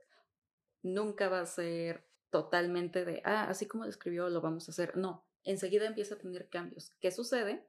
[0.82, 4.98] nunca va a ser totalmente de, ah, así como lo escribió, lo vamos a hacer.
[4.98, 6.92] No, enseguida empieza a tener cambios.
[7.00, 7.66] ¿Qué sucede?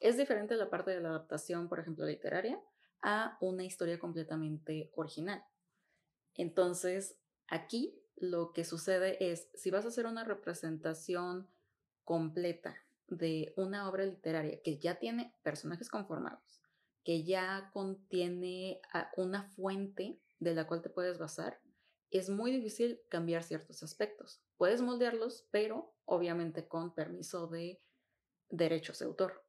[0.00, 2.60] Es diferente la parte de la adaptación, por ejemplo, literaria,
[3.02, 5.44] a una historia completamente original.
[6.34, 7.16] Entonces,
[7.48, 11.48] aquí lo que sucede es, si vas a hacer una representación
[12.04, 12.76] completa
[13.08, 16.62] de una obra literaria que ya tiene personajes conformados,
[17.04, 18.80] que ya contiene
[19.16, 21.60] una fuente de la cual te puedes basar,
[22.10, 24.42] es muy difícil cambiar ciertos aspectos.
[24.56, 27.80] Puedes moldearlos, pero obviamente con permiso de
[28.48, 29.42] derechos de autor.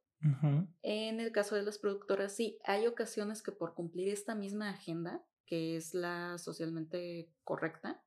[0.82, 5.24] En el caso de las productoras, sí, hay ocasiones que por cumplir esta misma agenda,
[5.46, 8.02] que es la socialmente correcta,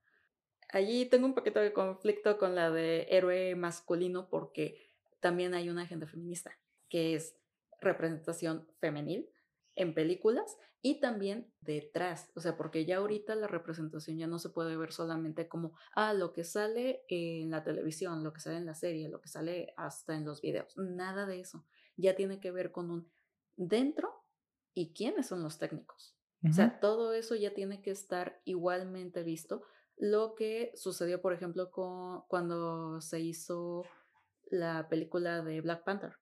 [0.69, 5.83] allí tengo un poquito de conflicto con la de héroe masculino porque también hay una
[5.83, 6.51] agenda feminista,
[6.89, 7.37] que es
[7.79, 9.29] representación femenil
[9.75, 14.49] en películas y también detrás, o sea, porque ya ahorita la representación ya no se
[14.49, 18.65] puede ver solamente como, ah, lo que sale en la televisión, lo que sale en
[18.65, 21.65] la serie, lo que sale hasta en los videos, nada de eso,
[21.97, 23.12] ya tiene que ver con un
[23.57, 24.25] dentro
[24.73, 26.15] y quiénes son los técnicos.
[26.49, 29.62] O sea, todo eso ya tiene que estar igualmente visto.
[29.95, 33.84] Lo que sucedió, por ejemplo, con, cuando se hizo
[34.49, 36.17] la película de Black Panther.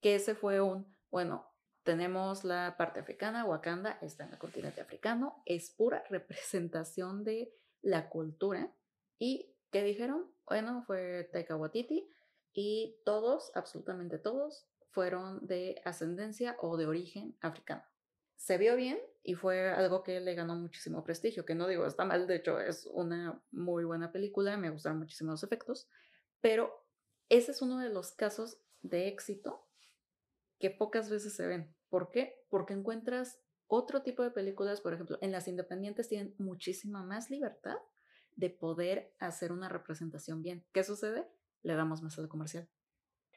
[0.00, 1.49] Que ese fue un, bueno,
[1.82, 8.08] tenemos la parte africana, Wakanda está en el continente africano, es pura representación de la
[8.08, 8.72] cultura.
[9.18, 10.30] ¿Y qué dijeron?
[10.46, 12.08] Bueno, fue Taika Waititi
[12.52, 17.84] y todos, absolutamente todos, fueron de ascendencia o de origen africano.
[18.36, 22.04] Se vio bien y fue algo que le ganó muchísimo prestigio, que no digo está
[22.04, 25.88] mal, de hecho es una muy buena película, me gustaron muchísimo los efectos,
[26.40, 26.86] Pero
[27.28, 29.69] ese es uno de los casos de éxito
[30.60, 31.74] que pocas veces se ven.
[31.88, 32.34] ¿Por qué?
[32.48, 37.76] Porque encuentras otro tipo de películas, por ejemplo, en las independientes tienen muchísima más libertad
[38.36, 40.64] de poder hacer una representación bien.
[40.72, 41.26] ¿Qué sucede?
[41.62, 42.68] Le damos más al comercial.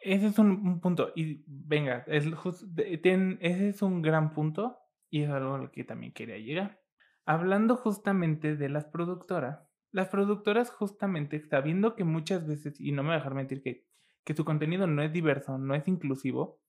[0.02, 1.14] Ese es un, punto.
[1.16, 6.38] Y venga, es ese es un gran punto y es algo al que también quería
[6.38, 6.82] llegar.
[7.26, 13.10] Hablando justamente de las productoras, las productoras justamente sabiendo que muchas veces, y no me
[13.10, 13.88] voy a dejar mentir, que,
[14.26, 16.62] que su contenido no es diverso, no es inclusivo,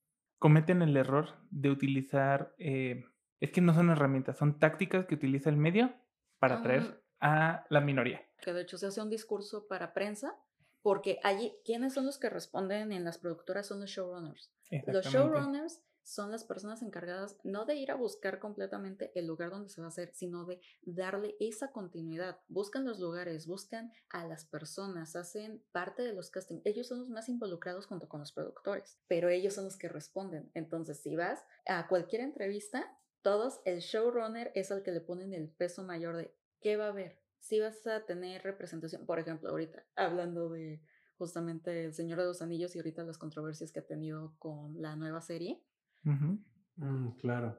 [0.44, 3.06] cometen el error de utilizar, eh,
[3.40, 5.94] es que no son herramientas, son tácticas que utiliza el medio
[6.38, 8.20] para atraer a la minoría.
[8.42, 10.36] Que de hecho se hace un discurso para prensa,
[10.82, 13.68] porque allí, ¿quiénes son los que responden en las productoras?
[13.68, 14.52] Son los showrunners.
[14.86, 19.70] Los showrunners son las personas encargadas no de ir a buscar completamente el lugar donde
[19.70, 22.38] se va a hacer, sino de darle esa continuidad.
[22.48, 26.64] Buscan los lugares, buscan a las personas, hacen parte de los castings.
[26.64, 30.50] Ellos son los más involucrados junto con los productores, pero ellos son los que responden.
[30.54, 32.86] Entonces, si vas a cualquier entrevista,
[33.22, 36.88] todos, el showrunner es al que le ponen el peso mayor de qué va a
[36.88, 37.18] haber.
[37.38, 40.82] Si vas a tener representación, por ejemplo, ahorita hablando de
[41.16, 44.96] justamente El Señor de los Anillos y ahorita las controversias que ha tenido con la
[44.96, 45.62] nueva serie,
[46.04, 47.58] Mm, claro.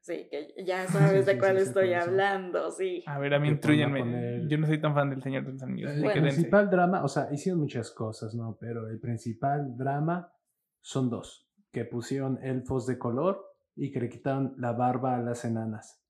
[0.00, 3.02] Sí, que ya sabes de cuál estoy hablando, sí.
[3.06, 4.46] A ver, a mí instruyenme.
[4.48, 5.90] Yo no soy tan fan del Señor de los Anillos.
[5.92, 8.56] El principal drama, o sea, hicieron muchas cosas, ¿no?
[8.60, 10.32] Pero el principal drama
[10.80, 11.50] son dos.
[11.72, 13.44] Que pusieron elfos de color
[13.74, 16.02] y que le quitaron la barba a las enanas.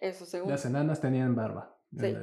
[0.00, 0.50] Eso según.
[0.50, 1.76] Las enanas tenían barba.
[1.92, 2.14] Sí.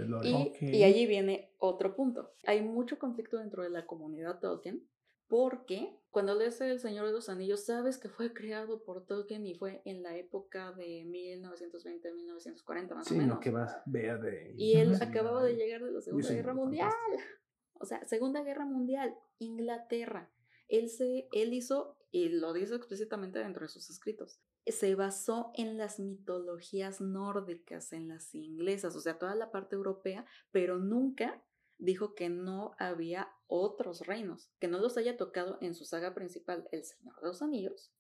[0.62, 2.32] Y, y allí viene otro punto.
[2.46, 4.88] Hay mucho conflicto dentro de la comunidad Tolkien
[5.28, 9.54] porque cuando lees El Señor de los Anillos sabes que fue creado por Tolkien y
[9.54, 13.36] fue en la época de 1920-1940 más o menos.
[13.36, 14.54] No, que vas, vea de...
[14.58, 16.92] Y él acababa de llegar de la Segunda Guerra Mundial.
[17.74, 20.32] O sea, Segunda Guerra Mundial, Inglaterra.
[20.68, 25.78] Él, se, él hizo, y lo dice explícitamente dentro de sus escritos, se basó en
[25.78, 31.42] las mitologías nórdicas, en las inglesas, o sea, toda la parte europea, pero nunca
[31.78, 36.68] dijo que no había otros reinos, que no los haya tocado en su saga principal,
[36.72, 37.92] El Señor de los Anillos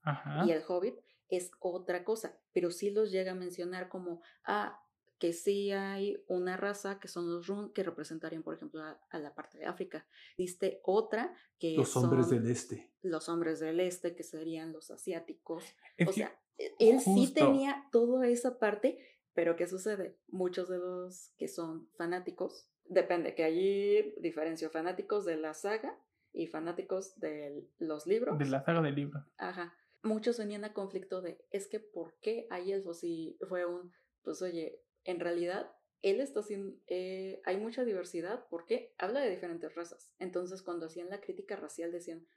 [0.45, 0.95] y El Hobbit,
[1.29, 4.79] es otra cosa, pero sí los llega a mencionar como, ah,
[5.19, 9.33] que sí hay una raza que son los Run, que representarían, por ejemplo, a, la
[9.33, 10.05] parte de África.
[10.37, 12.91] Viste otra que Los hombres del este.
[13.01, 15.63] Los hombres del este, que serían los asiáticos.
[16.07, 18.99] o sea, e, él sí tenía toda esa parte,
[19.33, 20.17] pero ¿qué sucede?
[20.27, 25.99] Muchos de los que son fanáticos Depende, que allí diferencio fanáticos de la saga
[26.31, 28.37] y fanáticos de los libros.
[28.37, 29.25] De la saga del libro.
[29.37, 29.75] Ajá.
[30.03, 33.03] Muchos venían a conflicto de, es que ¿por qué hay elfos?
[33.03, 33.91] Y fue un,
[34.23, 35.71] pues oye, en realidad
[36.01, 40.13] él está haciendo, eh, hay mucha diversidad porque habla de diferentes razas.
[40.19, 42.27] Entonces cuando hacían la crítica racial decían,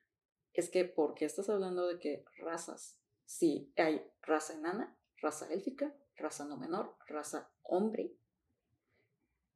[0.53, 2.99] es que ¿por qué estás hablando de que razas?
[3.25, 8.17] Sí, hay raza enana, raza élfica, raza no menor, raza hombre,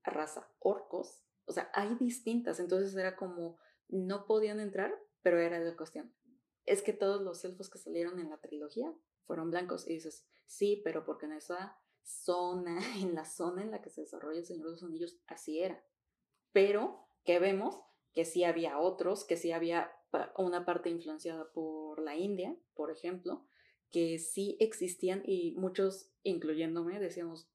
[0.05, 5.77] raza orcos, o sea, hay distintas, entonces era como, no podían entrar, pero era la
[5.77, 6.15] cuestión.
[6.67, 8.95] Es que todos los elfos que salieron en la trilogía
[9.27, 13.83] fueron blancos y dices, sí, pero porque en esa zona, en la zona en la
[13.83, 15.85] que se desarrolla el Señor de los Anillos, así era.
[16.53, 17.81] Pero que vemos
[18.13, 19.91] que sí había otros, que sí había
[20.37, 23.45] una parte influenciada por la India, por ejemplo,
[23.91, 27.49] que sí existían y muchos, incluyéndome, decíamos,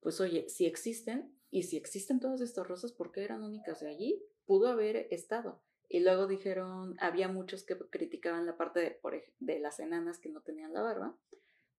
[0.00, 3.90] pues oye, si existen, y si existen todas estas rosas, ¿por qué eran únicas de
[3.90, 4.24] allí?
[4.46, 5.62] Pudo haber estado.
[5.86, 8.98] Y luego dijeron, había muchos que criticaban la parte
[9.38, 11.14] de, las enanas que no tenían la barba,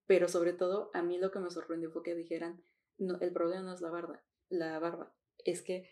[0.05, 2.62] pero sobre todo a mí lo que me sorprendió fue que dijeran,
[2.99, 5.12] no, el problema no es la barba, la barba,
[5.43, 5.89] es que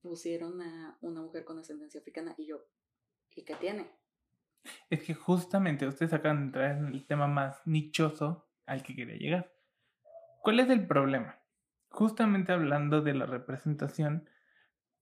[0.00, 2.66] pusieron a una mujer con ascendencia africana y yo,
[3.36, 3.92] ¿y qué tiene?
[4.90, 9.16] Es que justamente ustedes acaban de entrar en el tema más nichoso al que quería
[9.16, 9.54] llegar.
[10.42, 11.39] ¿Cuál es el problema?
[11.90, 14.28] Justamente hablando de la representación,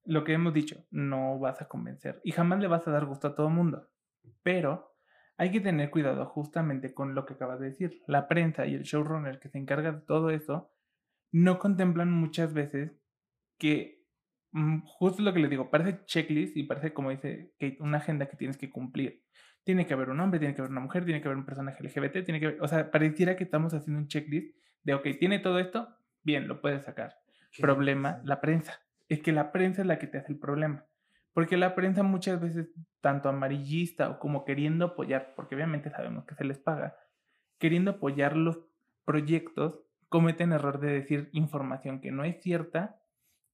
[0.04, 3.28] lo que hemos dicho, no vas a convencer y jamás le vas a dar gusto
[3.28, 3.88] a todo el mundo.
[4.42, 4.96] Pero
[5.36, 8.02] hay que tener cuidado justamente con lo que acabas de decir.
[8.06, 10.72] La prensa y el showrunner que se encarga de todo eso
[11.30, 12.92] no contemplan muchas veces
[13.58, 14.04] que,
[14.52, 18.26] mm, justo lo que les digo, parece checklist y parece, como dice Kate, una agenda
[18.26, 19.22] que tienes que cumplir.
[19.62, 21.82] Tiene que haber un hombre, tiene que haber una mujer, tiene que haber un personaje
[21.82, 25.38] LGBT, tiene que haber, o sea, pareciera que estamos haciendo un checklist de, ok, tiene
[25.38, 25.97] todo esto,
[26.28, 27.16] bien, lo puedes sacar.
[27.58, 28.80] Problema, la prensa.
[29.08, 30.84] Es que la prensa es la que te hace el problema.
[31.32, 32.68] Porque la prensa muchas veces,
[33.00, 36.96] tanto amarillista o como queriendo apoyar, porque obviamente sabemos que se les paga,
[37.58, 38.60] queriendo apoyar los
[39.06, 43.00] proyectos, cometen error de decir información que no es cierta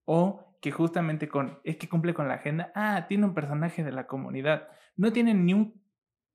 [0.04, 3.92] o que justamente con, es que cumple con la agenda, ah, tiene un personaje de
[3.92, 4.68] la comunidad.
[4.96, 5.80] No tiene ni un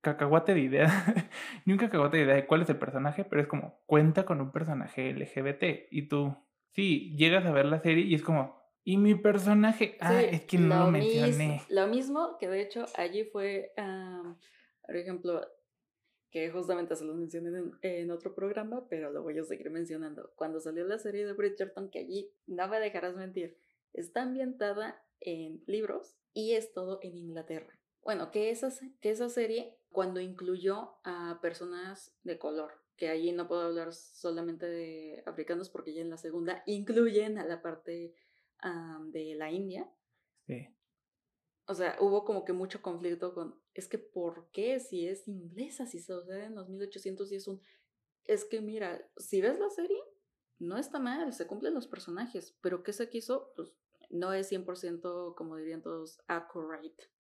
[0.02, 0.88] cacahuate de idea,
[1.66, 4.42] ni un cacahuate de idea de cuál es el personaje, pero es como, cuenta con
[4.42, 5.88] un personaje LGBT.
[5.92, 6.36] Y tú,
[6.72, 9.98] sí, llegas a ver la serie y es como, ¿y mi personaje?
[10.00, 11.62] Ah, es que no lo, mencioné.
[11.70, 13.72] lo mismo que de hecho allí fue,
[14.86, 15.42] por ejemplo,
[16.32, 20.32] que justamente se los mencioné en, en, otro programa, pero lo voy a seguir mencionando.
[20.36, 23.58] Cuando salió la serie de Bridgerton, que allí no me dejarás mentir,
[23.94, 27.80] Está ambientada en libros y es todo en Inglaterra.
[28.04, 28.70] Bueno, que esa,
[29.02, 34.66] que esa serie, cuando incluyó a personas de color, que allí no puedo hablar solamente
[34.66, 38.14] de africanos porque ya en la segunda incluyen a la parte
[39.08, 39.90] de la India.
[40.46, 40.68] Sí.
[41.66, 45.86] O sea, hubo como que mucho conflicto con, es que ¿por qué si es inglesa,
[45.86, 47.62] si se sucede en los 1800 y es un...
[48.26, 50.00] Es que mira, si ves la serie,
[50.58, 53.54] no está mal, se cumplen los personajes, pero ¿qué se quiso?
[53.56, 53.72] Pues
[54.10, 57.12] no es 100%, como dirían todos, accurate.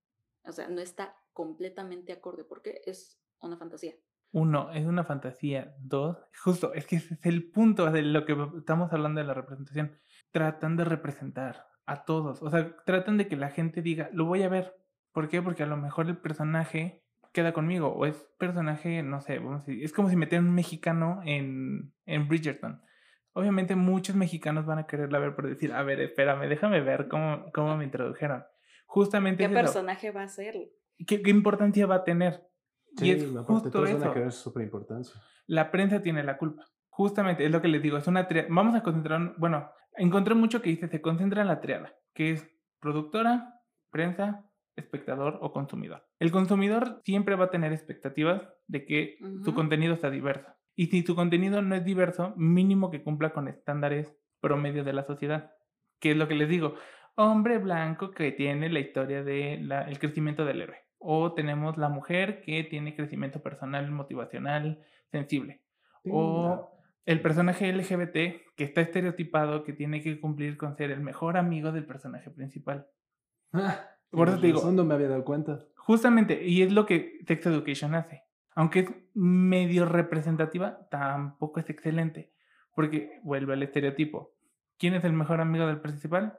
[0.44, 3.94] O sea, no está completamente acorde porque es una fantasía.
[4.34, 5.74] Uno, es una fantasía.
[5.80, 9.34] Dos, justo, es que ese es el punto de lo que estamos hablando de la
[9.34, 9.98] representación.
[10.32, 12.42] Tratan de representar a todos.
[12.42, 14.76] O sea, tratan de que la gente diga, lo voy a ver.
[15.14, 15.42] ¿Por qué?
[15.42, 17.88] Porque a lo mejor el personaje queda conmigo.
[17.88, 21.94] O es personaje, no sé, vamos a decir, es como si metieran un mexicano en,
[22.06, 22.82] en Bridgerton
[23.32, 27.50] obviamente muchos mexicanos van a quererla ver por decir, a ver, espérame, déjame ver cómo,
[27.54, 28.44] cómo me introdujeron.
[28.86, 29.48] Justamente.
[29.48, 30.56] ¿Qué personaje va a ser?
[31.06, 32.48] ¿Qué, ¿Qué, importancia va a tener?
[32.98, 34.14] Sí, y es justo eso.
[34.14, 35.22] que súper importancia.
[35.48, 36.66] La prensa tiene la culpa.
[36.90, 38.48] Justamente, es lo que les digo, es una triada.
[38.52, 42.48] Vamos a concentrar, bueno, encontré mucho que dice, se concentra en la triada, que es
[42.80, 46.06] productora, prensa, espectador o consumidor.
[46.20, 50.52] El consumidor siempre va a tener expectativas de que su contenido sea diverso.
[50.76, 55.04] Y si tu contenido no es diverso, mínimo que cumpla con estándares promedio de la
[55.04, 55.52] sociedad.
[56.00, 56.76] Que es lo que les digo,
[57.16, 60.78] hombre blanco que tiene la historia del el crecimiento del héroe.
[61.00, 65.62] O tenemos la mujer que tiene crecimiento personal, motivacional, sensible.
[66.06, 66.72] O
[67.06, 71.72] el personaje LGBT que está estereotipado, que tiene que cumplir con ser el mejor amigo
[71.72, 72.88] del personaje principal.
[73.54, 74.72] Ah, Por eso te digo.
[74.72, 75.66] No me había dado cuenta.
[75.76, 82.34] Justamente, y es lo que Text Education hace aunque es medio representativa, tampoco es excelente,
[82.76, 84.34] porque vuelve al estereotipo.
[84.78, 86.38] ¿Quién es el mejor amigo del principal?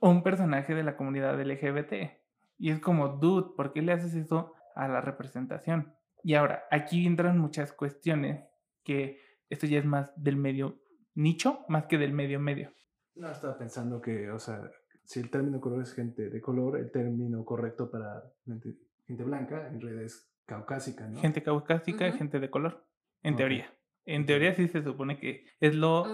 [0.00, 2.23] Un personaje de la comunidad LGBT.
[2.58, 5.94] Y es como, dude, ¿por qué le haces eso a la representación?
[6.22, 8.44] Y ahora, aquí entran muchas cuestiones
[8.82, 10.80] que esto ya es más del medio
[11.14, 12.72] nicho, más que del medio medio.
[13.14, 14.70] No, estaba pensando que, o sea,
[15.04, 19.68] si el término color es gente de color, el término correcto para gente, gente blanca
[19.68, 21.20] en realidad es caucásica, ¿no?
[21.20, 22.86] Gente caucásica y gente de color,
[23.22, 23.72] en teoría.
[24.06, 26.04] En teoría sí se supone que es lo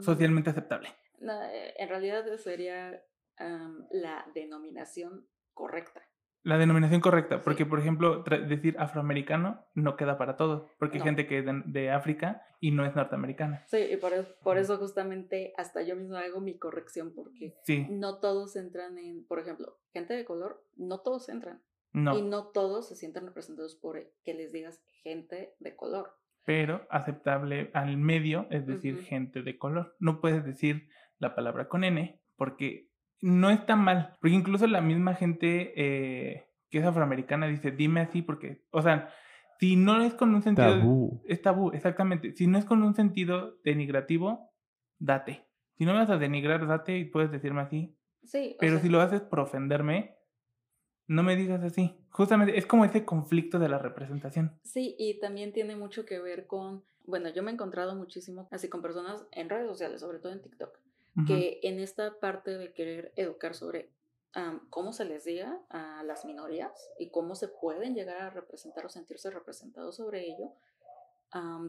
[0.00, 0.88] socialmente aceptable.
[1.20, 3.02] Eh, en realidad sería
[3.90, 6.02] la denominación correcta.
[6.44, 11.28] La denominación correcta, porque por ejemplo, decir afroamericano no queda para todos, porque hay gente
[11.28, 13.64] que es de, África y no es norteamericana.
[13.68, 14.12] Sí, y por,
[14.42, 17.54] por, eso justamente hasta yo mismo hago mi corrección, porque
[17.90, 21.62] no todos entran en, por ejemplo, gente de color, no todos entran.
[21.94, 26.16] Y no todos se sienten representados por que les digas gente de color.
[26.44, 29.94] Pero aceptable al medio es decir gente de color.
[29.98, 30.88] No puedes decir
[31.18, 32.88] la palabra con N porque
[33.22, 34.16] no está mal.
[34.20, 39.08] Porque incluso la misma gente eh, que es afroamericana dice, dime así porque, o sea,
[39.58, 40.78] si no es con un sentido...
[40.78, 41.22] Tabú.
[41.26, 42.32] Es tabú, exactamente.
[42.32, 44.52] Si no es con un sentido denigrativo,
[44.98, 45.46] date.
[45.78, 47.96] Si no me vas a denigrar, date y puedes decirme así.
[48.24, 48.56] Sí.
[48.58, 50.16] Pero si lo haces por ofenderme,
[51.06, 51.96] no me digas así.
[52.10, 54.58] Justamente es como ese conflicto de la representación.
[54.64, 58.68] Sí, y también tiene mucho que ver con, bueno, yo me he encontrado muchísimo así
[58.68, 60.78] con personas en redes sociales, sobre todo en TikTok,
[61.26, 63.90] que en esta parte de querer educar sobre
[64.70, 68.88] cómo se les diga a las minorías y cómo se pueden llegar a representar o
[68.88, 70.52] sentirse representados sobre ello,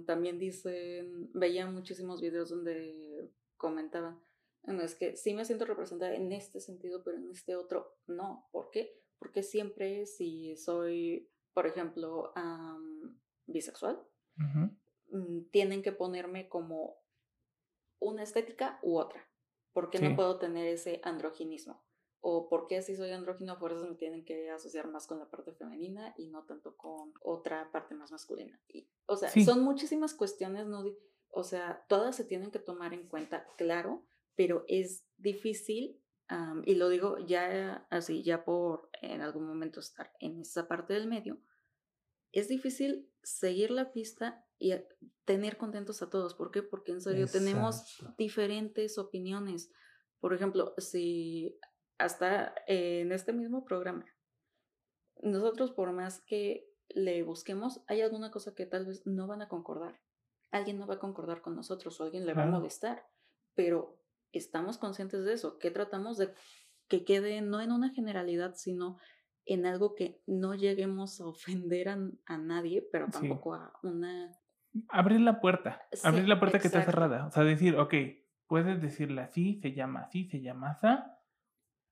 [0.05, 4.21] también dicen, veía muchísimos videos donde comentaban,
[4.63, 8.47] no, es que sí me siento representada en este sentido, pero en este otro no.
[8.51, 9.03] ¿Por qué?
[9.23, 12.33] porque siempre si soy, por ejemplo,
[13.45, 14.05] bisexual,
[14.35, 16.97] mm, tienen que ponerme como
[17.99, 19.25] una estética u otra,
[19.73, 21.83] porque no puedo tener ese androginismo.
[22.21, 25.51] O porque si soy andrógino, por eso me tienen que asociar más con la parte
[25.51, 28.61] femenina y no tanto con otra parte más masculina.
[28.69, 30.85] Y, o sea, son muchísimas cuestiones, ¿no?
[31.31, 34.05] O sea, todas se tienen que tomar en cuenta, claro,
[34.35, 35.99] pero es difícil
[36.65, 41.07] y lo digo ya así, ya por en algún momento estar en esa parte del
[41.07, 41.39] medio,
[42.31, 44.73] es difícil seguir la pista y
[45.25, 46.35] tener contentos a todos.
[46.35, 46.63] ¿Por qué?
[46.63, 49.69] Porque en serio tenemos diferentes opiniones.
[50.21, 51.59] Por ejemplo, si
[51.97, 54.05] hasta en este mismo programa,
[55.21, 59.49] nosotros por más que le busquemos, hay alguna cosa que tal vez no van a
[59.49, 59.99] concordar.
[60.49, 63.05] Alguien no va a concordar con nosotros o alguien le va a molestar,
[63.55, 63.99] pero
[64.31, 66.33] estamos conscientes de eso, que tratamos de
[66.87, 68.97] que quede no en una generalidad, sino
[69.45, 74.31] en algo que no lleguemos a ofender a, nadie, pero tampoco a una...
[74.89, 77.93] Abrir la puerta, abrir la puerta que está cerrada, o sea, decir, ok,
[78.47, 80.87] puedes decirle así, se llama así, se llama así,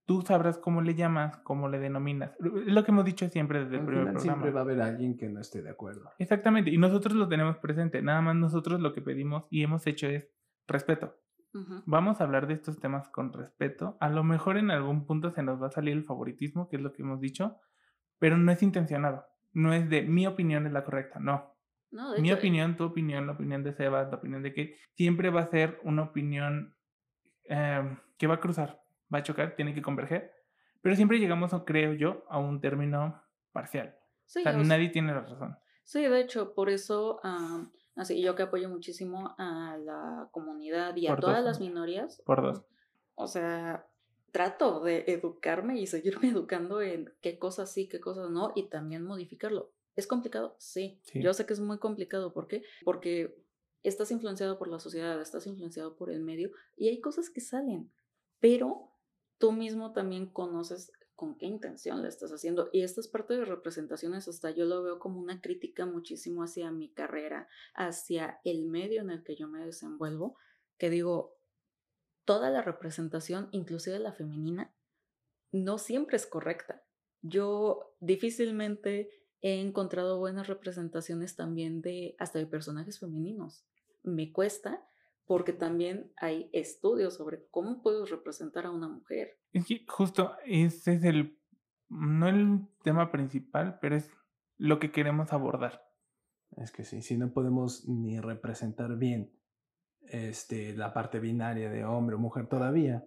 [0.05, 2.31] tú sabrás cómo le llamas, cómo le denominas.
[2.39, 4.19] Es lo que hemos dicho siempre desde el primer programa.
[4.19, 6.09] Siempre va a haber alguien que no esté de acuerdo.
[6.17, 8.01] Exactamente, y nosotros lo tenemos presente.
[8.01, 10.27] Nada más nosotros lo que pedimos y hemos hecho es
[10.67, 11.17] respeto.
[11.85, 13.97] Vamos a hablar de estos temas con respeto.
[13.99, 16.81] A lo mejor en algún punto se nos va a salir el favoritismo, que es
[16.81, 17.57] lo que hemos dicho,
[18.19, 19.25] pero no es intencionado.
[19.51, 21.50] No es de mi opinión es la correcta, no.
[22.19, 25.49] Mi opinión, tu opinión, la opinión de Sebas, la opinión de que siempre va a
[25.49, 26.75] ser una opinión
[27.45, 28.81] em, que va a cruzar,
[29.13, 30.31] va a chocar, tiene que converger,
[30.81, 33.21] pero siempre llegamos, creo yo, a un término
[33.51, 33.95] parcial.
[33.97, 35.57] o sea, nadie tiene la razón.
[35.83, 37.19] Sí, de hecho, por eso
[37.95, 42.21] Así yo que apoyo muchísimo a la comunidad y a todas las minorías.
[42.25, 42.63] Por dos.
[43.15, 43.85] O sea,
[44.31, 49.03] trato de educarme y seguirme educando en qué cosas sí, qué cosas no, y también
[49.03, 49.71] modificarlo.
[49.95, 50.55] ¿Es complicado?
[50.59, 51.01] Sí.
[51.13, 52.33] Yo sé que es muy complicado.
[52.33, 52.63] ¿Por qué?
[52.83, 53.41] Porque
[53.83, 57.91] estás influenciado por la sociedad, estás influenciado por el medio y hay cosas que salen,
[58.39, 58.91] pero
[59.37, 62.69] tú mismo también conoces con qué intención le estás haciendo.
[62.73, 66.71] Y esta es parte de representaciones, hasta yo lo veo como una crítica muchísimo hacia
[66.71, 70.35] mi carrera, hacia el medio en el que yo me desenvuelvo,
[70.77, 71.37] que digo,
[72.25, 74.73] toda la representación, inclusive la femenina,
[75.51, 76.83] no siempre es correcta.
[77.21, 83.65] Yo difícilmente he encontrado buenas representaciones también de hasta de personajes femeninos.
[84.03, 84.85] Me cuesta
[85.25, 89.39] porque también hay estudios sobre cómo puedes representar a una mujer.
[89.53, 91.39] Es que justo ese es el,
[91.89, 94.09] no el tema principal, pero es
[94.57, 95.81] lo que queremos abordar.
[96.57, 99.31] Es que sí, si no podemos ni representar bien
[100.01, 103.05] este, la parte binaria de hombre o mujer todavía.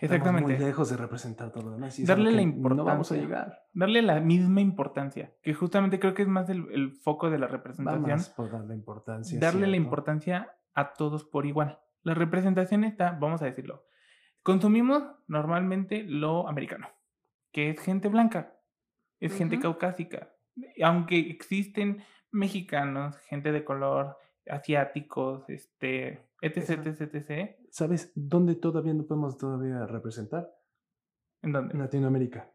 [0.00, 0.16] Exactamente.
[0.16, 2.04] Estamos muy lejos de representar todo lo demás.
[2.04, 2.76] darle la importancia.
[2.76, 3.62] No vamos a llegar.
[3.72, 7.46] Darle la misma importancia, que justamente creo que es más el, el foco de la
[7.46, 8.02] representación.
[8.02, 9.38] Vamos por darle importancia.
[9.40, 11.80] Darle la importancia a todos por igual.
[12.02, 13.84] La representación está, vamos a decirlo,
[14.42, 16.88] consumimos normalmente lo americano,
[17.52, 18.56] que es gente blanca,
[19.20, 20.32] es gente caucásica,
[20.82, 22.02] aunque existen
[22.32, 24.16] mexicanos, gente de color,
[24.48, 27.56] asiáticos, este, etc, etc, etc.
[27.72, 30.54] ¿Sabes dónde todavía no podemos todavía representar?
[31.40, 31.72] ¿En dónde?
[31.72, 32.52] En Latinoamérica.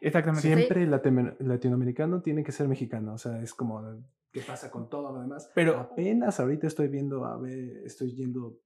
[0.00, 0.40] Exactamente.
[0.40, 3.82] Siempre latinoamericano tiene que ser mexicano, o sea, es como
[4.32, 5.52] qué pasa con todo lo demás.
[5.54, 8.58] Pero apenas ahorita estoy viendo, a ver, estoy yendo,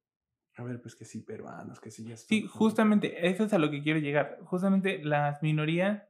[0.54, 3.68] a ver, pues que sí, peruanos, que sí, ya Sí, justamente, eso es a lo
[3.68, 4.38] que quiero llegar.
[4.44, 6.04] Justamente las minorías,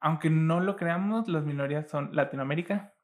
[0.00, 2.94] aunque no lo creamos, las minorías son Latinoamérica,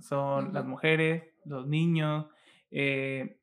[0.00, 2.26] son las mujeres, los niños,
[2.72, 3.38] eh,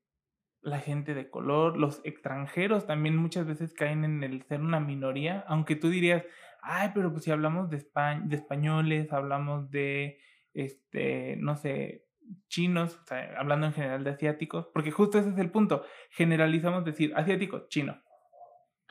[0.62, 5.44] la gente de color, los extranjeros también muchas veces caen en el ser una minoría,
[5.48, 6.24] aunque tú dirías,
[6.62, 7.84] ay, pero pues si hablamos de,
[8.24, 10.20] de españoles, hablamos de
[10.54, 12.06] este, no sé,
[12.48, 16.86] chinos, o sea, hablando en general de asiáticos, porque justo ese es el punto, generalizamos
[16.86, 18.02] decir asiático, chino.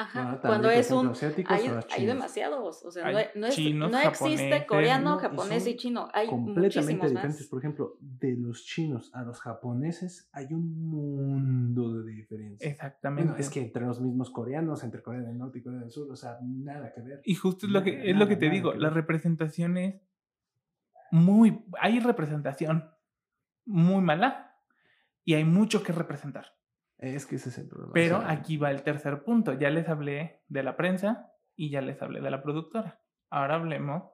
[0.00, 1.12] Ajá, cuando es un...
[1.46, 7.06] Hay, hay, demasiados, o sea, no, es, no, existe coreano, japonés y chino, hay completamente
[7.06, 7.46] diferentes.
[7.48, 12.66] Por ejemplo, de los chinos a los japoneses hay un mundo de diferencia.
[12.66, 13.42] Exactamente.
[13.42, 16.16] es que entre los mismos coreanos, entre Corea del Norte y Corea del Sur, o
[16.16, 17.20] sea, nada que ver.
[17.24, 20.00] Y justo es lo que, es lo que te digo, las representaciones
[21.10, 22.88] muy, hay representación
[23.66, 24.56] muy mala
[25.26, 26.46] y hay mucho que representar.
[27.00, 27.92] Es que ese es el problema.
[27.94, 29.54] Pero aquí va el tercer punto.
[29.54, 33.00] Ya les hablé de la prensa y ya les hablé de la productora.
[33.30, 34.04] Ahora hablemos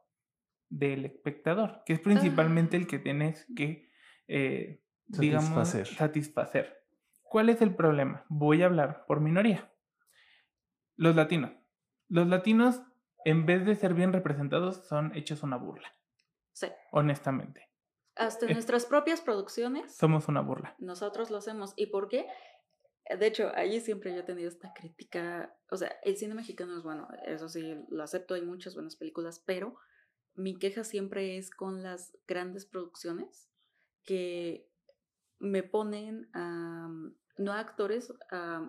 [0.69, 3.91] del espectador, que es principalmente el que tienes que,
[4.29, 6.77] eh, digamos, satisfacer.
[7.23, 8.25] ¿Cuál es el problema?
[8.29, 9.73] Voy a hablar por minoría.
[10.95, 11.53] Los latinos.
[12.09, 12.83] Los latinos,
[13.25, 15.93] en vez de ser bien representados, son hechos una burla.
[16.53, 16.69] Sí.
[16.93, 17.69] Honestamente.
[18.15, 19.95] Hasta nuestras propias producciones.
[19.95, 20.77] Somos una burla.
[20.79, 21.75] Nosotros lo hacemos.
[21.77, 22.27] ¿Y por qué?
[23.09, 25.57] De hecho, allí siempre yo he tenido esta crítica.
[25.71, 29.43] O sea, el cine mexicano es bueno, eso sí, lo acepto, hay muchas buenas películas,
[29.47, 29.77] pero
[30.35, 33.49] mi queja siempre es con las grandes producciones
[34.05, 34.69] que
[35.39, 36.89] me ponen a,
[37.39, 38.13] no a actores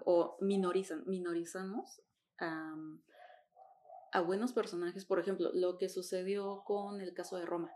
[0.06, 2.02] o minorizan, minorizamos
[2.40, 7.72] a buenos personajes, por ejemplo, lo que sucedió con el caso de Roma,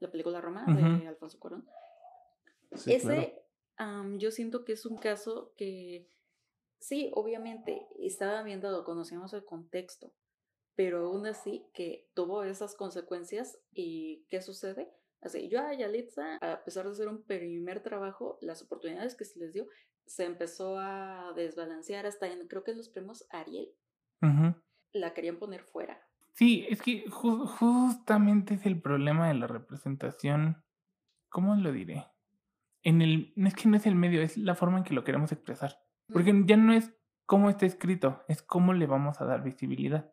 [0.00, 1.68] la película Roma de Alfonso Cuarón.
[2.70, 3.45] Ese,
[4.18, 6.08] yo siento que es un caso que
[6.78, 10.12] sí, obviamente, estaba viendo, conocíamos el contexto,
[10.74, 14.90] pero aún así que tuvo esas consecuencias y ¿qué sucede?
[15.22, 19.38] Así, yo a Yalitza, a pesar de ser un primer trabajo, las oportunidades que se
[19.38, 19.66] les dio,
[20.06, 23.74] se empezó a desbalancear hasta en, creo que en los premios Ariel,
[24.92, 26.00] la querían poner fuera.
[26.34, 30.62] Sí, es que justamente es el problema de la representación,
[31.30, 32.06] ¿cómo lo diré?
[32.86, 35.32] En el, es que no es el medio, es la forma en que lo queremos
[35.32, 35.80] expresar.
[36.12, 40.12] Porque ya no es cómo está escrito, es cómo le vamos a dar visibilidad.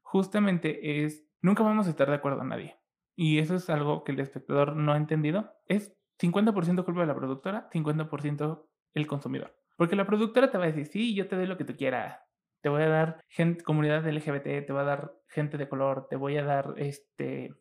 [0.00, 2.78] Justamente es, nunca vamos a estar de acuerdo a nadie.
[3.14, 5.52] Y eso es algo que el espectador no ha entendido.
[5.66, 9.54] Es 50% culpa de la productora, 50% el consumidor.
[9.76, 12.18] Porque la productora te va a decir, sí, yo te doy lo que tú quieras.
[12.62, 16.16] Te voy a dar gente, comunidad LGBT, te voy a dar gente de color, te
[16.16, 17.54] voy a dar, este,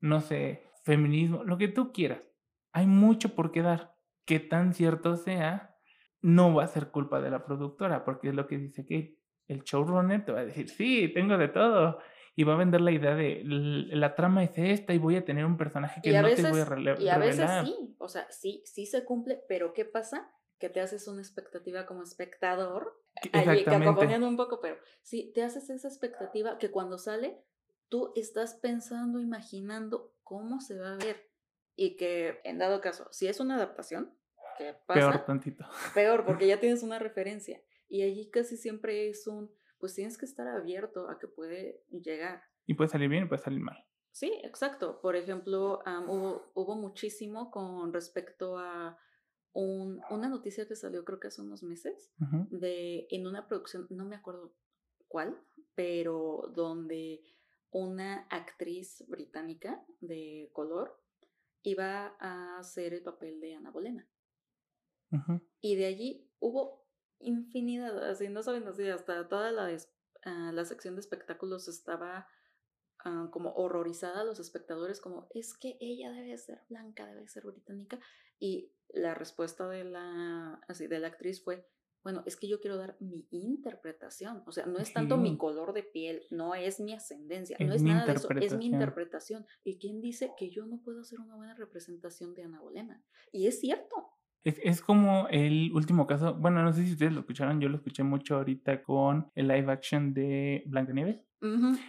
[0.00, 2.20] no sé, feminismo, lo que tú quieras.
[2.74, 3.93] Hay mucho por qué dar.
[4.24, 5.76] Que tan cierto sea,
[6.22, 9.62] no va a ser culpa de la productora, porque es lo que dice que el
[9.62, 11.98] showrunner te va a decir, sí, tengo de todo.
[12.36, 15.44] Y va a vender la idea de la trama es esta y voy a tener
[15.44, 17.00] un personaje que no te voy a relevar.
[17.00, 20.32] Y a veces sí, o sea, sí, sí se cumple, pero ¿qué pasa?
[20.58, 23.00] Que te haces una expectativa como espectador,
[23.32, 27.44] ahí, que acompañando un poco, pero sí, te haces esa expectativa que cuando sale,
[27.88, 31.30] tú estás pensando, imaginando cómo se va a ver.
[31.76, 34.14] Y que en dado caso, si es una adaptación,
[34.58, 35.64] que pasa, peor tantito.
[35.94, 37.60] Peor, porque ya tienes una referencia.
[37.88, 42.42] Y allí casi siempre es un, pues tienes que estar abierto a que puede llegar.
[42.66, 43.84] Y puede salir bien y puede salir mal.
[44.12, 45.00] Sí, exacto.
[45.00, 48.96] Por ejemplo, hubo, hubo, muchísimo con respecto a
[49.52, 52.12] un, una noticia que salió creo que hace unos meses,
[52.50, 54.54] de en una producción, no me acuerdo
[55.08, 55.36] cuál,
[55.74, 57.22] pero donde
[57.70, 61.00] una actriz británica de color
[61.64, 64.08] iba a hacer el papel de Ana Bolena.
[65.60, 66.84] Y de allí hubo
[67.20, 69.70] infinidad, así no saben así, hasta toda la,
[70.24, 72.26] ah, la sección de espectáculos estaba
[73.04, 78.00] ah, como horrorizada los espectadores, como es que ella debe ser blanca, debe ser británica.
[78.40, 81.68] Y la respuesta de la, así, de la actriz fue,
[82.04, 85.72] bueno, es que yo quiero dar mi interpretación, o sea, no es tanto mi color
[85.72, 89.46] de piel, no es mi ascendencia, no es nada de eso, es mi interpretación.
[89.64, 93.02] ¿Y quién dice que yo no puedo hacer una buena representación de Ana Bolena?
[93.32, 97.20] Y es cierto, es, es, como el último caso, bueno, no sé si ustedes lo
[97.20, 101.24] escucharon, yo lo escuché mucho ahorita con el live action de Blancanieves.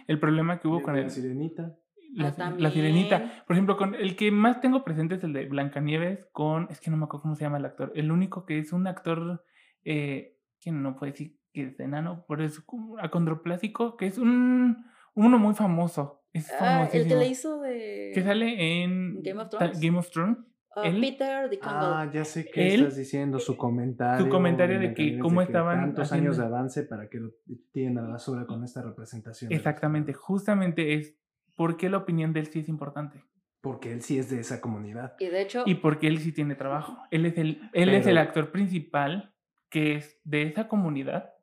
[0.06, 1.10] El problema que hubo con la el...
[1.10, 1.76] Sirenita.
[2.14, 3.44] La, ah, la, sirenita.
[3.46, 6.90] Por ejemplo, con el que más tengo presente es el de Blancanieves con, es que
[6.90, 9.44] no me acuerdo cómo se llama el actor, el único que es un actor,
[9.86, 12.62] eh, que no puede decir que es enano, pero es
[13.00, 14.84] acondroplásico, que es un,
[15.14, 16.24] uno muy famoso.
[16.32, 18.10] Es ah, el que le hizo de...
[18.12, 19.80] Que sale en Game of Thrones.
[19.80, 20.38] Game of Thrones.
[20.74, 24.26] Ah, Peter de Ah, ya sé qué estás diciendo, su comentario.
[24.26, 25.80] Su comentario de que cómo estaban.
[25.80, 27.30] Tantos años de avance para que lo
[27.72, 29.50] tiren a la basura con esta representación.
[29.52, 31.16] Exactamente, justamente es
[31.54, 33.24] por qué la opinión de él sí es importante.
[33.62, 35.14] Porque él sí es de esa comunidad.
[35.18, 35.62] Y de hecho.
[35.64, 36.98] Y porque él sí tiene trabajo.
[37.10, 39.32] Él es el, él es el actor principal
[39.68, 41.34] que es de esa comunidad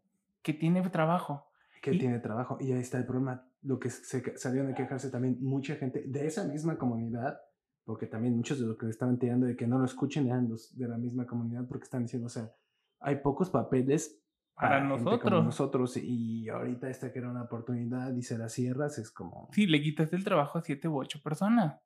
[0.42, 1.48] que tiene trabajo.
[1.82, 2.58] Que tiene trabajo.
[2.60, 3.46] Y ahí está el problema.
[3.62, 7.40] Lo que se salió de quejarse también mucha gente de esa misma comunidad
[7.86, 10.78] porque también muchos de los que estaban tirando de que no lo escuchen eran los
[10.78, 12.52] de la misma comunidad porque están diciendo, o sea,
[13.00, 14.23] hay pocos papeles
[14.56, 15.44] para, nosotros.
[15.44, 19.50] nosotros y ahorita esta que era una oportunidad y se la cierras es como...
[19.52, 21.82] Sí, le quitas el trabajo a siete u ocho personas.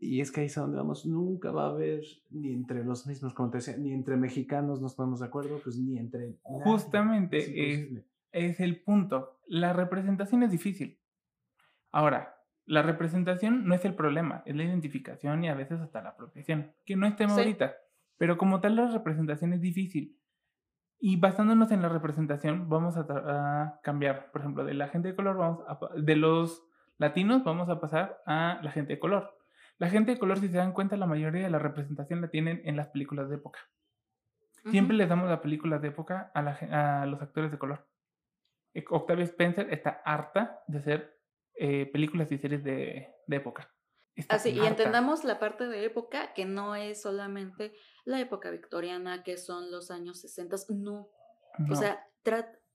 [0.00, 3.06] Y es que ahí es a donde vamos, nunca va a haber ni entre los
[3.06, 6.38] mismos, como te decía, ni entre mexicanos nos ponemos de acuerdo, pues ni entre...
[6.42, 9.40] Justamente es, es el punto.
[9.46, 10.98] La representación es difícil.
[11.92, 12.36] Ahora,
[12.66, 16.72] la representación no es el problema, es la identificación y a veces hasta la apropiación,
[16.84, 17.76] que no es tema ahorita,
[18.18, 20.18] pero como tal la representación es difícil.
[20.98, 25.36] Y basándonos en la representación, vamos a, cambiar, por ejemplo, de la gente de color,
[25.36, 26.66] vamos a, de los
[26.98, 29.36] latinos, vamos a pasar a la gente de color.
[29.78, 32.62] La gente de color, si se dan cuenta, la mayoría de la representación la tienen
[32.64, 33.60] en las películas de época.
[34.70, 37.86] Siempre les damos las películas de época a, a los actores de color.
[38.90, 41.20] Octavia Spencer está harta de ser
[41.54, 43.70] eh, películas y series de, de época.
[44.28, 49.36] Así, y entendamos la parte de época que no es solamente la época victoriana, que
[49.36, 51.10] son los años 60, no.
[51.70, 52.06] O sea,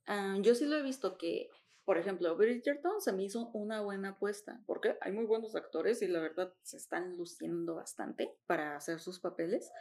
[0.06, 1.50] ah, yo sí lo he visto que,
[1.84, 6.08] por ejemplo, Bridgerton se me hizo una buena apuesta, porque hay muy buenos actores y
[6.08, 9.72] la verdad se están luciendo bastante para hacer sus papeles.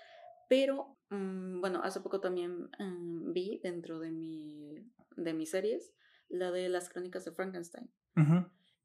[0.48, 4.74] Pero, mm, bueno, hace poco también mm, vi dentro de, mi,
[5.16, 5.92] de mis series
[6.28, 7.90] la de las crónicas de Frankenstein.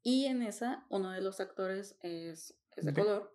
[0.02, 3.34] Y en esa, uno de los actores es, es de color.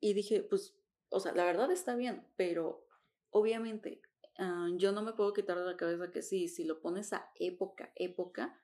[0.00, 0.76] Y dije, pues,
[1.10, 2.86] o sea, la verdad está bien, pero
[3.30, 4.00] obviamente
[4.38, 7.30] ah, yo no me puedo quitar de la cabeza que sí, si lo pones a
[7.36, 8.58] época, época,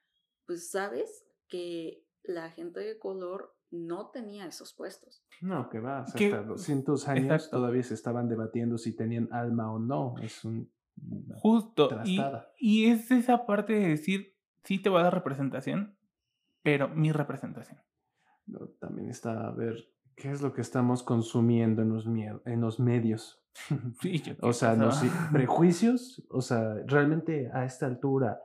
[0.47, 5.25] pues sabes que la gente de color no tenía esos puestos.
[5.41, 7.57] No, que va, hasta Que- 200 años Exacto.
[7.59, 10.15] todavía se estaban debatiendo si tenían alma o no.
[10.23, 10.73] Es un...
[11.35, 11.89] Justo.
[12.05, 12.21] Y,
[12.59, 15.99] y es esa parte de decir, sí te voy a dar representación,
[16.63, 17.81] pero mi representación.
[18.47, 22.81] no, También está a ver qué es lo que estamos consumiendo en los, en los
[22.81, 23.41] medios.
[24.01, 24.93] Sí, yo O sea, no i-
[25.33, 28.41] prejuicios, o sea, ¿realmente a esta altura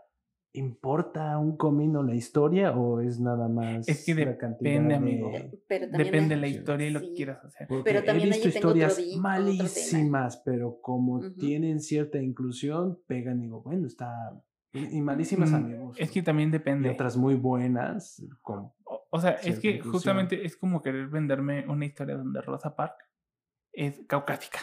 [0.54, 4.96] importa un comino la historia o es nada más Es que la cantidad depende, de-
[4.96, 5.32] amigo.
[5.70, 7.14] Depende de hay- la historia y lo que Sí.
[7.16, 7.68] quieras hacer.
[7.68, 11.34] Porque Pero también he visto otro historias otro malísimas, pero como Ujú.
[11.38, 14.10] tienen cierta inclusión, pegan y digo, bueno, está...
[14.72, 15.98] Y y malísimas Mm, amigos.
[16.00, 16.90] Es que también Y depende.
[16.90, 19.92] otras muy buenas, con O, o sea, es que inclusión.
[19.94, 22.96] justamente es como querer venderme una historia donde Rosa Park
[23.74, 24.60] es caucásica.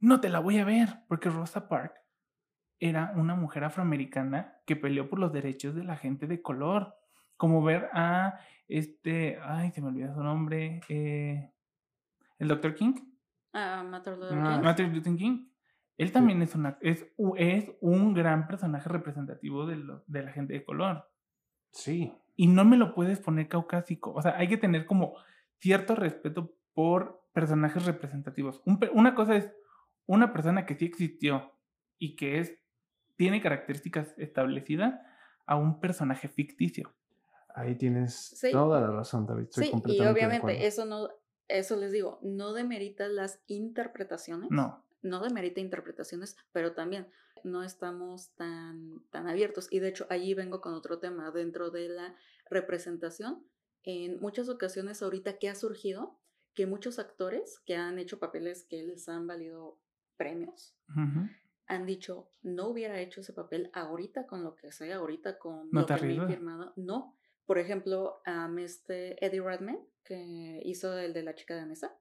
[0.00, 1.94] No te la voy a ver, porque Rosa Park
[2.78, 6.94] era una mujer afroamericana que peleó por los derechos de la gente de color.
[7.36, 11.50] Como ver a este, ay, se me olvidó su nombre, eh,
[12.38, 12.74] el Dr.
[12.74, 12.94] King,
[13.56, 14.62] Ah, Martin Luther Ah, King.
[14.64, 15.46] Martin Luther King.
[15.96, 20.52] Él también es, una, es, es un gran personaje representativo de, lo- de la gente
[20.54, 21.08] de color
[21.70, 24.12] Sí, y no me lo puedes poner caucásico.
[24.12, 25.14] O sea, hay que tener como
[25.58, 28.62] cierto respeto por personajes representativos.
[28.64, 29.52] Un una cosa es
[30.06, 31.52] una persona que sí existió
[31.98, 32.58] y que es
[33.16, 35.00] tiene características establecidas
[35.46, 36.92] a un personaje ficticio.
[37.56, 38.50] ahí tienes Sí.
[38.50, 39.44] toda la razón, David.
[39.44, 40.66] Estoy Sí, y completamente de obviamente acuerdo.
[40.66, 41.08] eso no,
[41.48, 44.50] eso les digo, no demerita las interpretaciones.
[44.50, 47.06] No, no demerita interpretaciones, pero también
[47.44, 49.68] no estamos tan, tan abiertos.
[49.70, 52.16] Y de hecho, allí vengo con otro tema dentro de la
[52.50, 53.46] representación.
[53.82, 56.18] En muchas ocasiones ahorita que ha surgido
[56.54, 59.78] que muchos actores que han hecho papeles que les han valido
[60.16, 60.74] premios
[61.66, 65.80] han dicho, no hubiera hecho ese papel ahorita con lo que sea, ahorita con ¿No
[65.80, 66.72] lo que me he firmado.
[66.76, 67.16] No.
[67.46, 71.94] Por ejemplo, a este Eddie Redmayne, que hizo el de la chica danesa.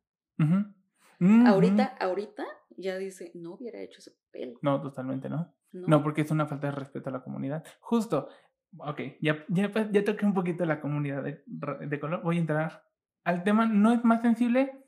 [1.47, 2.45] Ahorita, ahorita
[2.77, 4.57] ya dice, no hubiera hecho ese papel.
[4.61, 5.53] No, totalmente no.
[5.71, 7.63] No, No, porque es una falta de respeto a la comunidad.
[7.79, 8.29] Justo,
[8.77, 12.21] ok, ya, ya, pa- ya toqué un poquito la comunidad de, de color.
[12.23, 12.83] Voy a entrar
[13.23, 14.83] al tema, no es más sensible,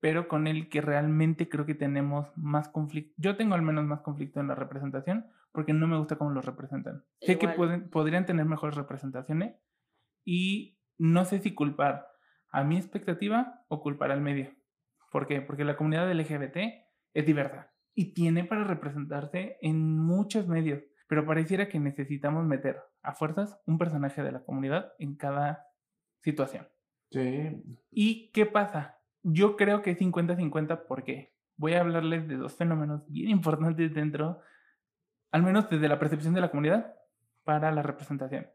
[0.00, 3.14] pero con el que realmente creo que tenemos más conflicto.
[3.16, 6.44] Yo tengo al menos más conflicto en la representación porque no me gusta cómo los
[6.44, 7.04] representan.
[7.20, 9.56] Sé que pueden, podrían tener mejores representaciones
[10.24, 12.08] y no sé si culpar
[12.50, 14.54] a mi expectativa o culpar al medio.
[15.10, 15.40] ¿Por qué?
[15.40, 16.56] Porque la comunidad LGBT
[17.14, 23.14] es diversa y tiene para representarse en muchos medios, pero pareciera que necesitamos meter a
[23.14, 25.66] fuerzas un personaje de la comunidad en cada
[26.22, 26.68] situación.
[27.10, 28.98] Sí, ¿Y qué pasa?
[29.22, 34.40] Yo creo que es 50-50 porque voy a hablarles de dos fenómenos bien importantes dentro,
[35.30, 36.94] al menos desde la percepción de la comunidad,
[37.44, 38.48] para la representación.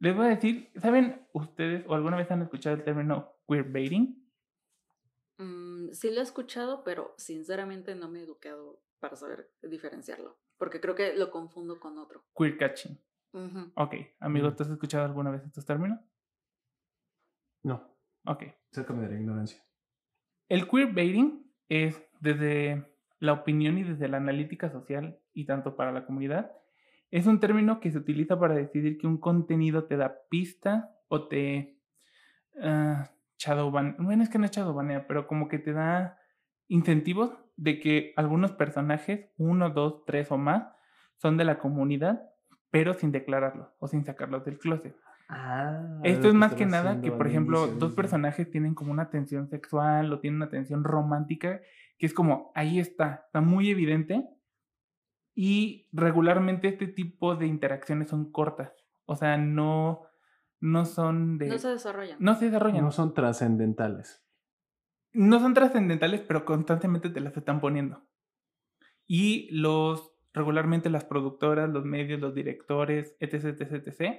[0.00, 4.27] Les voy a decir, ¿saben ustedes o alguna vez han escuchado el término queerbaiting?
[5.88, 10.80] Mm, sí lo he escuchado, pero sinceramente no me he educado para saber diferenciarlo, porque
[10.80, 12.24] creo que lo confundo con otro.
[12.36, 12.98] Queer catching.
[13.32, 13.72] Ujú.
[13.74, 14.54] Ok, amigo.
[14.54, 16.00] ¿tú has escuchado alguna vez estos términos?
[17.62, 17.82] no,
[18.24, 18.44] Ok.
[18.70, 19.62] sácame de la ignorancia.
[20.48, 22.86] El queerbaiting es desde
[23.20, 26.52] la opinión y desde la analítica social y tanto para la comunidad,
[27.10, 31.28] es un término que se utiliza para decidir que un contenido te da pista o
[31.28, 31.78] te
[32.62, 36.18] ah, shadowban, bueno es que no es shadowbanea, pero como que te da
[36.68, 40.68] incentivos de que algunos personajes, uno, dos, tres o más,
[41.16, 42.22] son de la comunidad,
[42.70, 44.94] pero sin declararlo o sin sacarlos del closet.
[45.28, 49.48] Ah, Esto es más que nada que, por ejemplo, dos personajes tienen como una tensión
[49.48, 51.60] sexual o tienen una tensión romántica,
[51.98, 54.26] que es como, ahí está, está muy evidente.
[55.34, 58.72] Y regularmente este tipo de interacciones son cortas.
[59.04, 60.02] O sea, no,
[60.60, 61.48] no son de...
[61.48, 62.16] No se desarrollan.
[62.20, 62.84] no se desarrollan.
[62.84, 64.24] No son trascendentales.
[65.12, 68.06] no son trascendentales, pero constantemente te las están poniendo.
[69.06, 74.18] Y los, regularmente las productoras, los medios, los directores, etc., etc., etc.,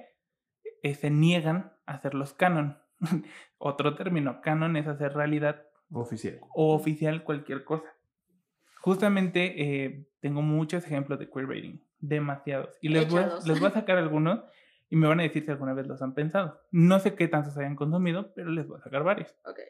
[0.82, 2.78] eh, se niegan a hacerlos canon.
[3.58, 5.62] Otro término, canon es hacer realidad
[5.92, 6.40] Oficial.
[6.54, 7.88] o oficial cualquier cosa.
[8.80, 12.76] Justamente eh, tengo muchos ejemplos de queerbaiting, demasiados.
[12.80, 14.40] Y les voy, les voy a sacar algunos
[14.90, 16.60] y me van a decir si alguna vez los han pensado.
[16.72, 19.34] No sé qué tantos hayan consumido, pero les voy a sacar varios.
[19.44, 19.60] Ok.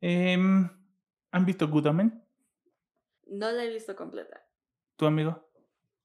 [0.00, 0.68] Em,
[1.30, 2.22] ¿Han visto Good Omen?
[3.26, 4.40] No la he visto completa.
[4.96, 5.48] ¿Tu amigo?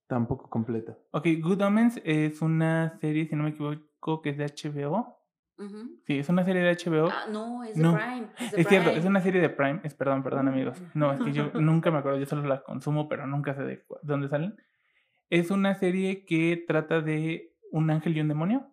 [0.07, 0.97] Tampoco completa.
[1.11, 5.17] Ok, Good Omens es una serie, si no me equivoco, que es de HBO.
[5.59, 5.99] Ujú.
[6.07, 7.09] Sí, es una serie de HBO.
[7.11, 8.29] Ah, no, es de No, Prime.
[8.39, 8.99] Es, de es cierto, Prime.
[8.99, 9.81] es una serie de Prime.
[9.83, 10.49] Es, perdón, perdón, Mm.
[10.49, 10.81] amigos.
[10.95, 13.85] No, es que yo nunca me acuerdo, yo solo las consumo, pero nunca sé de
[14.01, 14.55] dónde salen.
[15.29, 18.71] Es una serie que trata de un ángel y un demonio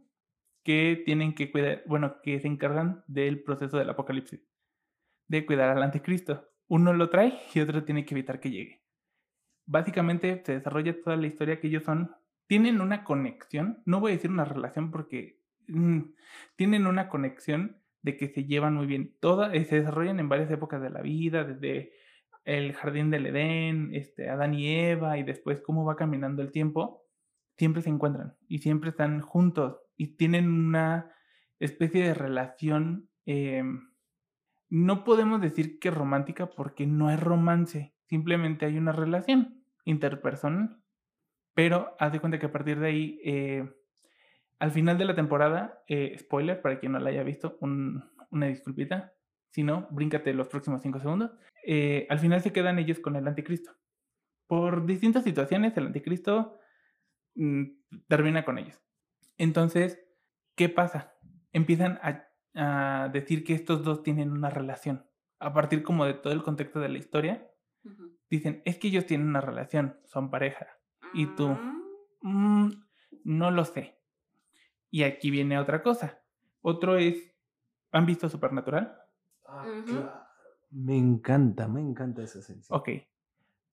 [0.62, 4.40] que tienen que cuidar, bueno, que se encargan del proceso del apocalipsis,
[5.28, 6.48] de cuidar al anticristo.
[6.66, 8.82] Uno lo trae y otro tiene que evitar que llegue.
[9.64, 12.10] Básicamente se desarrolla toda la historia que ellos son,
[12.48, 16.00] tienen una conexión, no voy a decir una relación porque mm,
[16.56, 19.16] tienen una conexión de que se llevan muy bien.
[19.20, 21.92] Toda, eh, se desarrollan en varias épocas de la vida, desde
[22.44, 27.05] el jardín del Edén, este, Adán y Eva, y después cómo va caminando el tiempo,
[27.56, 31.10] siempre se encuentran y siempre están juntos y tienen una
[31.58, 33.08] especie de relación.
[33.26, 33.64] eh,
[34.68, 40.76] no podemos decir que romántica porque no es romance, simplemente hay una relación interpersonal.
[41.54, 43.72] Pero haz de cuenta que a partir de ahí, eh,
[44.58, 48.46] al final de la temporada, eh, spoiler para quien no la haya visto, un- una
[48.46, 49.12] disculpita.
[49.50, 51.30] Si no, bríncate los próximos cinco segundos.
[52.10, 53.72] al final se quedan ellos con el anticristo.
[54.46, 56.58] Por distintas situaciones, el anticristo
[58.08, 58.80] termina con ellos.
[59.38, 60.00] Entonces,
[60.54, 61.14] ¿qué pasa?
[61.52, 65.06] Empiezan a, a decir que estos dos tienen una relación.
[65.38, 67.50] A partir como de todo el contexto de la historia,
[68.30, 70.66] dicen, es que ellos tienen una relación, son pareja.
[71.14, 71.48] ¿Y tú?
[71.48, 71.76] Mm,
[72.26, 72.70] Mm,
[73.24, 74.00] no lo sé.
[74.90, 76.22] Y aquí viene otra cosa.
[76.60, 77.16] Otro es,
[77.92, 78.98] ¿han visto Supernatural?
[79.46, 80.12] Ah, claro.
[80.70, 82.60] Me encanta, me encanta esa sí.
[82.70, 82.88] Ok.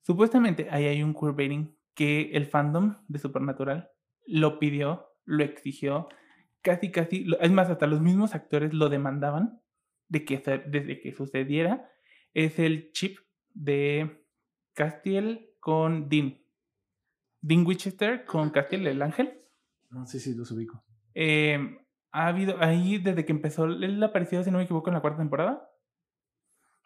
[0.01, 3.89] Supuestamente ahí hay un queerbaiting que el fandom de Supernatural
[4.25, 6.07] lo pidió, lo exigió,
[6.61, 9.61] casi, casi, es más, hasta los mismos actores lo demandaban
[10.07, 10.37] de que,
[10.67, 11.89] desde que sucediera.
[12.33, 13.17] Es el chip
[13.53, 14.25] de
[14.73, 16.39] Castiel con Dean.
[17.41, 19.41] Dean Winchester con Ah, Castiel, el ángel.
[19.91, 20.83] No sé si los ubico.
[21.13, 21.77] Eh,
[22.11, 25.19] ha habido ahí desde que empezó, él apareció, si no me equivoco, en la cuarta
[25.19, 25.69] temporada.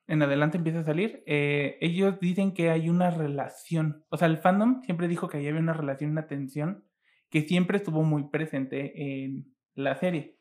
[0.07, 1.21] En adelante empieza a salir.
[1.25, 4.05] eh, ellos dicen que hay una relación.
[4.09, 6.85] O sea, el fandom siempre dijo que ahí había una relación, una tensión
[7.29, 10.39] que siempre estuvo muy presente en la serie.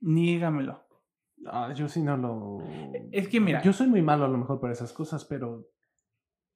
[0.00, 0.82] Nígamelo.
[1.46, 2.58] Ah, yo sí no lo.
[3.12, 5.68] Es que mira- Yo soy muy malo a lo mejor para esas cosas, pero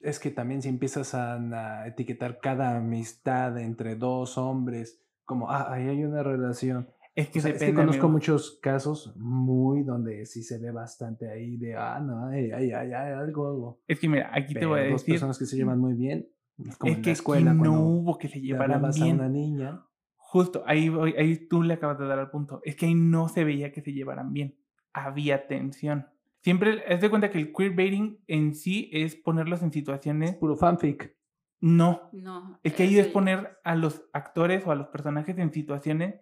[0.01, 5.73] es que también si empiezas a, a etiquetar cada amistad entre dos hombres, como, ah,
[5.73, 6.89] ahí hay una relación.
[7.19, 7.81] Es que O sea, es que depende.
[7.83, 8.13] conozco amigo.
[8.13, 12.93] muchos casos muy donde sí se ve bastante ahí de, ah, no, hay, hay, hay,
[12.93, 13.81] hay algo, algo.
[13.89, 15.15] Es que mira, aquí te voy a dos decir.
[15.15, 16.29] personas que se llevan muy bien,
[16.65, 19.01] es como Es en que la escuela aquí no hubo que se le llevaran hablabas
[19.01, 19.17] a bien.
[19.17, 19.83] una niña.
[20.17, 22.61] Justo, ahí, voy- ahí tú le acabas de dar al punto.
[22.65, 24.55] Es que ahí no se veía que se llevaran bien.
[24.93, 26.07] Había tensión.
[26.43, 30.35] Siempre, haz de cuenta que el queerbaiting en sí es ponerlos en Es situaciones.
[30.37, 31.17] puro fanfic.
[31.61, 32.11] No.
[32.13, 32.61] No.
[32.63, 36.15] Es que ahí es poner a los actores o a los personajes en situaciones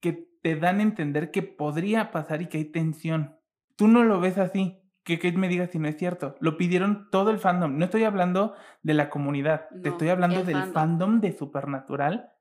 [0.00, 3.36] que te dan a entender que podría pasar y que hay tensión.
[3.76, 4.80] Tú no lo ves así.
[5.04, 6.36] Que Kate me diga si no es cierto.
[6.40, 7.78] Lo pidieron todo el fandom.
[7.78, 9.68] No estoy hablando de la comunidad.
[9.82, 10.72] te estoy hablando el del fandom.
[10.74, 12.32] fandom de Supernatural.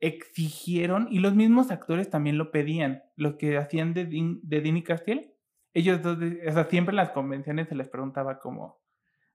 [0.00, 3.02] Exigieron, y los mismos actores también lo pedían.
[3.16, 5.34] Los que hacían de Dean, de Dean y Castiel.
[5.74, 8.80] Ellos dos, o sea, siempre en las convenciones se les preguntaba como,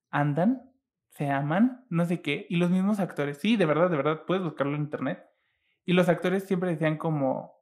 [0.10, 0.64] ¿andan?
[1.10, 1.86] ¿Se aman?
[1.90, 2.48] No sé qué.
[2.50, 5.24] Y los mismos actores, sí, de verdad, de verdad, puedes buscarlo en internet.
[5.86, 7.61] Y los actores siempre decían como,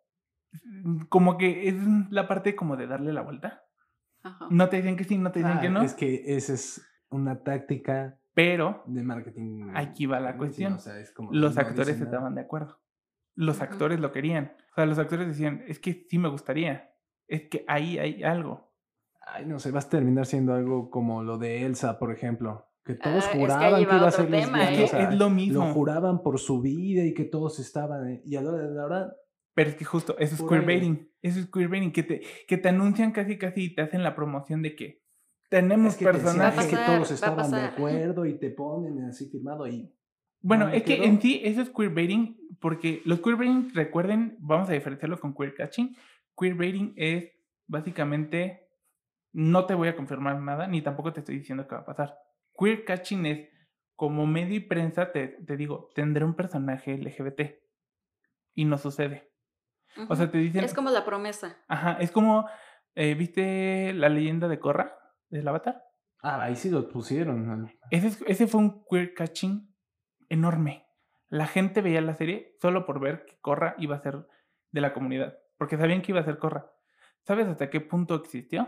[1.10, 1.76] como que es
[2.10, 3.64] la parte como de darle la vuelta.
[4.24, 4.48] Ajá.
[4.50, 5.82] No te dicen que sí, no te dicen Ah, que no.
[5.82, 9.72] Es que esa es una táctica Pero de marketing.
[9.76, 10.74] Aquí va la cuestión.
[10.74, 12.80] o sea, es como los no actores estaban de acuerdo.
[13.36, 14.54] Los actores lo querían.
[14.72, 16.92] O sea, los actores decían, es que sí me gustaría.
[17.28, 18.74] Es que ahí hay algo.
[19.22, 22.66] Ay, no sé, vas a terminar siendo algo como lo de Elsa, por ejemplo.
[22.84, 24.88] Que todos Ah, es que juraban que, iba a ser tema, lesbiana, Es que o
[24.88, 25.66] sea, es lo mismo.
[25.66, 28.08] Lo juraban por su vida y que todos estaban.
[28.10, 29.14] eh, Y a la hora de la hora,
[29.60, 31.12] Pero es que justo, eso es queerbaiting.
[31.22, 34.62] Eso es queerbaiting, que te, que te anuncian casi casi y te hacen la promoción
[34.62, 35.04] de que
[35.50, 36.66] tenemos es que, te personajes.
[36.66, 39.94] que todos estaban de acuerdo y te ponen así firmado y
[40.40, 44.72] Bueno, no es que en sí eso es queerbaiting, porque los queerbaiting, recuerden, vamos a
[44.72, 45.94] diferenciarlo con queer catching.
[46.40, 47.30] Queerbaiting es
[47.68, 48.66] básicamente,
[49.34, 52.18] no te voy a confirmar nada, ni tampoco te estoy diciendo que va a pasar.
[52.58, 53.50] Queer catching es,
[53.98, 57.42] como medio y prensa, te, te digo, tendré un personaje LGBT.
[58.54, 59.29] Y no sucede.
[60.08, 61.58] O sea, te dicen, Es como la promesa.
[61.68, 62.48] ajá, es como,
[62.96, 64.96] eh, ¿viste la leyenda de Korra?
[65.30, 65.84] ¿Del avatar?
[66.22, 67.72] Ah, ahí sí lo pusieron.
[67.92, 69.74] Ese, es- ese fue un queer catching
[70.30, 70.86] enorme.
[71.30, 74.28] La gente veía la serie solo por ver que Corra iba a ser
[74.72, 76.72] de la comunidad, porque sabían que iba a ser Corra.
[77.24, 78.68] ¿Sabes hasta qué punto existió?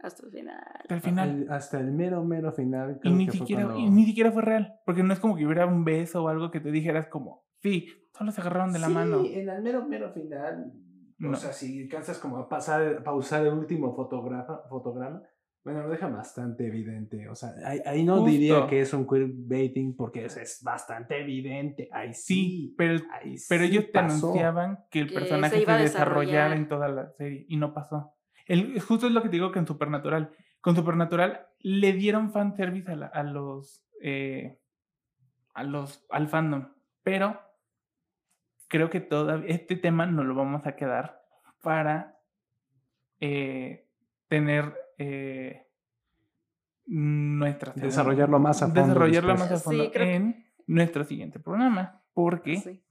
[0.00, 0.58] Hasta el final.
[0.80, 1.30] Hasta el final.
[1.30, 2.98] El- hasta el mero, mero final.
[3.04, 5.66] y ni siquiera, cuando- y ni siquiera fue real, porque no es como que hubiera
[5.66, 7.88] un beso o algo que te dijeras como, sí,
[8.22, 9.22] solo se agarraron de la Sí, mano.
[9.24, 10.72] en el mero, mero final.
[11.18, 11.30] No.
[11.30, 15.22] O sea, si alcanzas como a pasar, pausar el último fotografa, fotograma,
[15.64, 17.28] bueno, lo deja bastante evidente.
[17.28, 18.68] O sea, ahí, ahí no diría Justo.
[18.70, 21.88] que es un queerbaiting porque es, es bastante evidente.
[21.92, 22.22] Ahí sí.
[22.34, 25.78] Sí, pero, ahí pero sí ellos te anunciaban que el Que personaje se iba a
[25.78, 26.52] desarrollara desarrollar.
[26.58, 28.12] en toda la serie y no pasó.
[28.46, 30.32] El, justo es lo que te digo que en Supernatural.
[30.60, 33.84] Con Supernatural le dieron fanservice a, la- a los.
[34.02, 34.58] eh,
[35.54, 36.04] a los.
[36.10, 36.72] al fandom.
[37.04, 37.38] Pero
[38.72, 41.20] creo que todavía este tema no lo vamos a quedar
[41.60, 42.16] para
[43.20, 43.86] eh,
[44.28, 45.66] tener eh,
[46.86, 48.80] nuestra Desarrollarlo más a fondo.
[48.80, 49.50] desarrollarlo después.
[49.50, 52.82] más a Sí, fondo que- en nuestro siguiente programa porque Sí.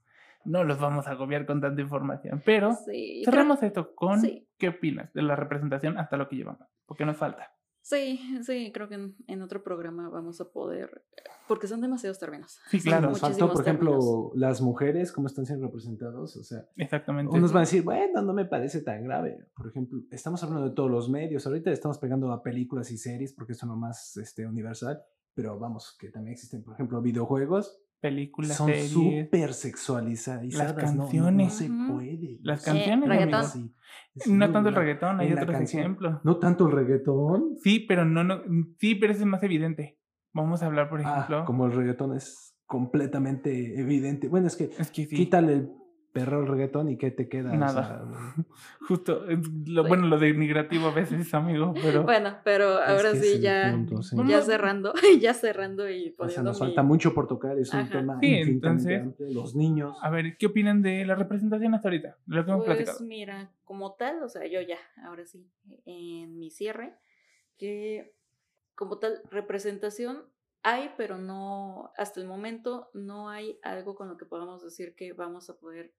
[0.44, 4.48] no los vamos a agobiar con tanta información pero Sí, creo- cerramos esto con sí.
[4.58, 7.52] qué opinas de la representación hasta lo que llevamos porque nos falta
[7.82, 11.02] Sí, sí, creo que en, en otro programa vamos a poder,
[11.48, 12.58] porque son demasiados términos.
[12.70, 13.08] Sí, Son claro.
[13.10, 14.32] Nos faltó, por ejemplo, términos.
[14.36, 16.36] las mujeres, cómo están siendo representados.
[16.36, 19.48] O sea, exactamente unos van a decir, bueno, no me parece tan grave.
[19.56, 21.44] Por ejemplo, estamos hablando de todos los medios.
[21.44, 25.02] Ahorita estamos pegando a películas y series porque es uno más este, universal.
[25.34, 27.81] Pero vamos, que también existen, por ejemplo, videojuegos.
[28.02, 30.44] Películas son series súper sexualizadas.
[30.54, 31.52] Las no- no- No, canciones.
[31.54, 32.38] se puede.
[32.42, 33.44] Las canciones, sí, reggaetón.
[33.46, 33.74] sí,
[34.16, 35.80] es no tanto el reggaetón hay otros canción.
[35.82, 37.56] ejemplos No tanto el reggaetón.
[37.62, 38.42] sí pero no, no
[38.78, 39.98] sí pero ese es más evidente
[40.34, 44.28] vamos a hablar por Ah, ejemplo como el reggaetón es completamente evidente.
[44.28, 45.70] Bueno, es que es que sí quítale el
[46.12, 47.52] perro al reggaetón y ¿qué te queda?
[47.52, 47.72] O Nada.
[47.72, 48.44] sea,
[48.88, 49.88] justo es lo Sí.
[49.88, 54.02] bueno lo denigrativo a veces amigo pero Bueno, pero ahora que sí, el ya, punto,
[54.02, 54.16] sí.
[54.28, 57.58] ya cerrando, ya cerrando y o sea, poniendo nos mi- falta mucho por tocar.
[57.58, 57.90] Es un Ajá.
[57.98, 59.28] tema Sí, entonces- amplio.
[59.32, 59.96] Los niños.
[60.02, 62.16] A ver, ¿qué opinan de la representación hasta ahorita?
[62.26, 63.06] De lo que hemos Pues platicado.
[63.06, 65.46] mira, como tal, o sea, yo ya, ahora sí,
[65.86, 66.94] en mi cierre,
[67.56, 68.14] que
[68.74, 70.22] como tal representación
[70.62, 75.12] hay, pero no, hasta el momento no hay algo con lo que podamos decir que
[75.12, 75.94] vamos a poder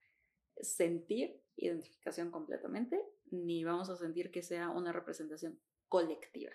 [0.61, 3.01] sentir identificación completamente,
[3.31, 6.51] ni vamos a sentir que sea una representación colectiva.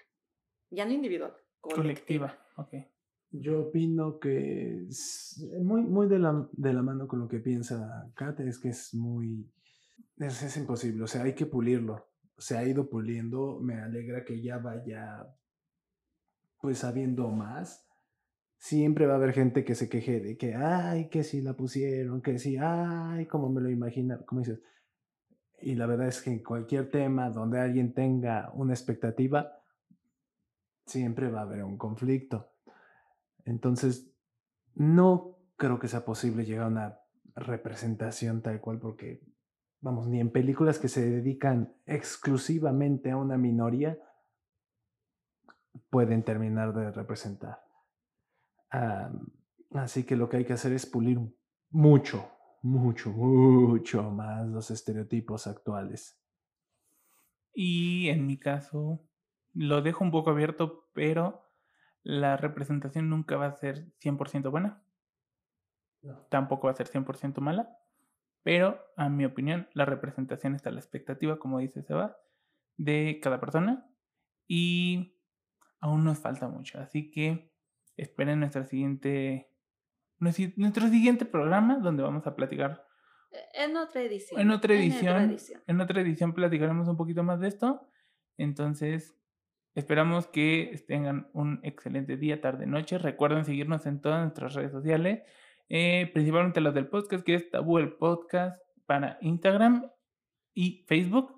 [0.70, 2.38] Ya no individual, colectiva.
[2.56, 2.92] Colectiva, ok.
[3.30, 8.10] Yo opino que es muy, muy de la, de la mano con lo que piensa
[8.14, 9.52] Kat, es que es muy...
[10.16, 12.08] Es, es imposible, o sea, hay que pulirlo.
[12.38, 15.26] Se ha ido puliendo, me alegra que ya vaya
[16.60, 17.87] pues habiendo más.
[18.58, 22.20] Siempre va a haber gente que se queje de que, ay, que si la pusieron,
[22.20, 24.60] que si, ay, como me lo imagina, como dices.
[25.60, 29.62] Y la verdad es que en cualquier tema donde alguien tenga una expectativa,
[30.86, 32.50] siempre va a haber un conflicto.
[33.44, 34.12] Entonces,
[34.74, 37.00] no creo que sea posible llegar a una
[37.34, 39.20] representación tal cual porque,
[39.80, 43.98] vamos, ni en películas que se dedican exclusivamente a una minoría
[45.90, 47.60] pueden terminar de representar.
[48.70, 49.10] Ah,
[49.72, 51.18] así que lo que hay que hacer es pulir
[51.70, 52.30] mucho,
[52.62, 56.20] mucho, mucho más los estereotipos actuales.
[57.54, 59.04] Y en mi caso,
[59.52, 61.44] lo dejo un poco abierto, pero
[62.02, 64.82] la representación nunca va a ser 100% buena.
[66.28, 67.76] Tampoco va a ser 100% mala.
[68.44, 72.16] Pero, a mi opinión, la representación está a la expectativa, como dice Seba,
[72.76, 73.90] de cada persona.
[74.46, 75.18] Y
[75.80, 76.78] aún nos falta mucho.
[76.78, 77.52] Así que
[77.98, 79.50] esperen nuestra siguiente,
[80.18, 82.84] nuestro siguiente programa donde vamos a platicar
[83.52, 84.40] En otra edición.
[84.40, 85.62] en otra En edición, otra edición.
[85.66, 87.88] en otra edición platicaremos un poquito más de esto.
[88.38, 89.18] Entonces,
[89.74, 92.98] esperamos que tengan un excelente día, tarde, noche.
[92.98, 95.22] Recuerden seguirnos en todas nuestras redes sociales,
[95.68, 99.90] eh, principalmente las del podcast, que es Tabú el Podcast para Instagram
[100.54, 101.34] y Facebook.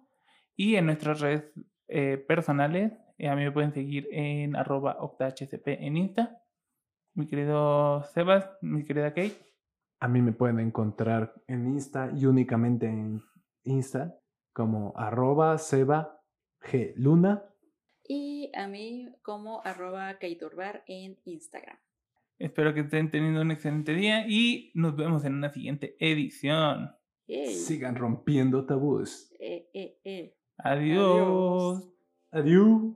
[0.57, 1.51] Y en nuestras redes
[1.89, 6.43] eh, personales, eh, a mí me pueden seguir en arroba octahcp en Insta.
[7.15, 9.37] Mi querido Sebas, mi querida Kate.
[10.01, 13.23] A mí me pueden encontrar en Insta y únicamente en
[13.65, 14.17] Insta
[14.53, 16.21] como arroba seba
[16.61, 17.45] g luna.
[18.07, 21.79] Y a mí como arroba kaiturbar en Instagram.
[22.39, 26.91] Espero que estén teniendo un excelente día y nos vemos en una siguiente edición.
[27.27, 27.55] Yay.
[27.55, 29.31] Sigan rompiendo tabús.
[29.39, 30.37] Eh, eh, eh.
[30.57, 31.87] Adiós.
[32.31, 32.95] Adiós.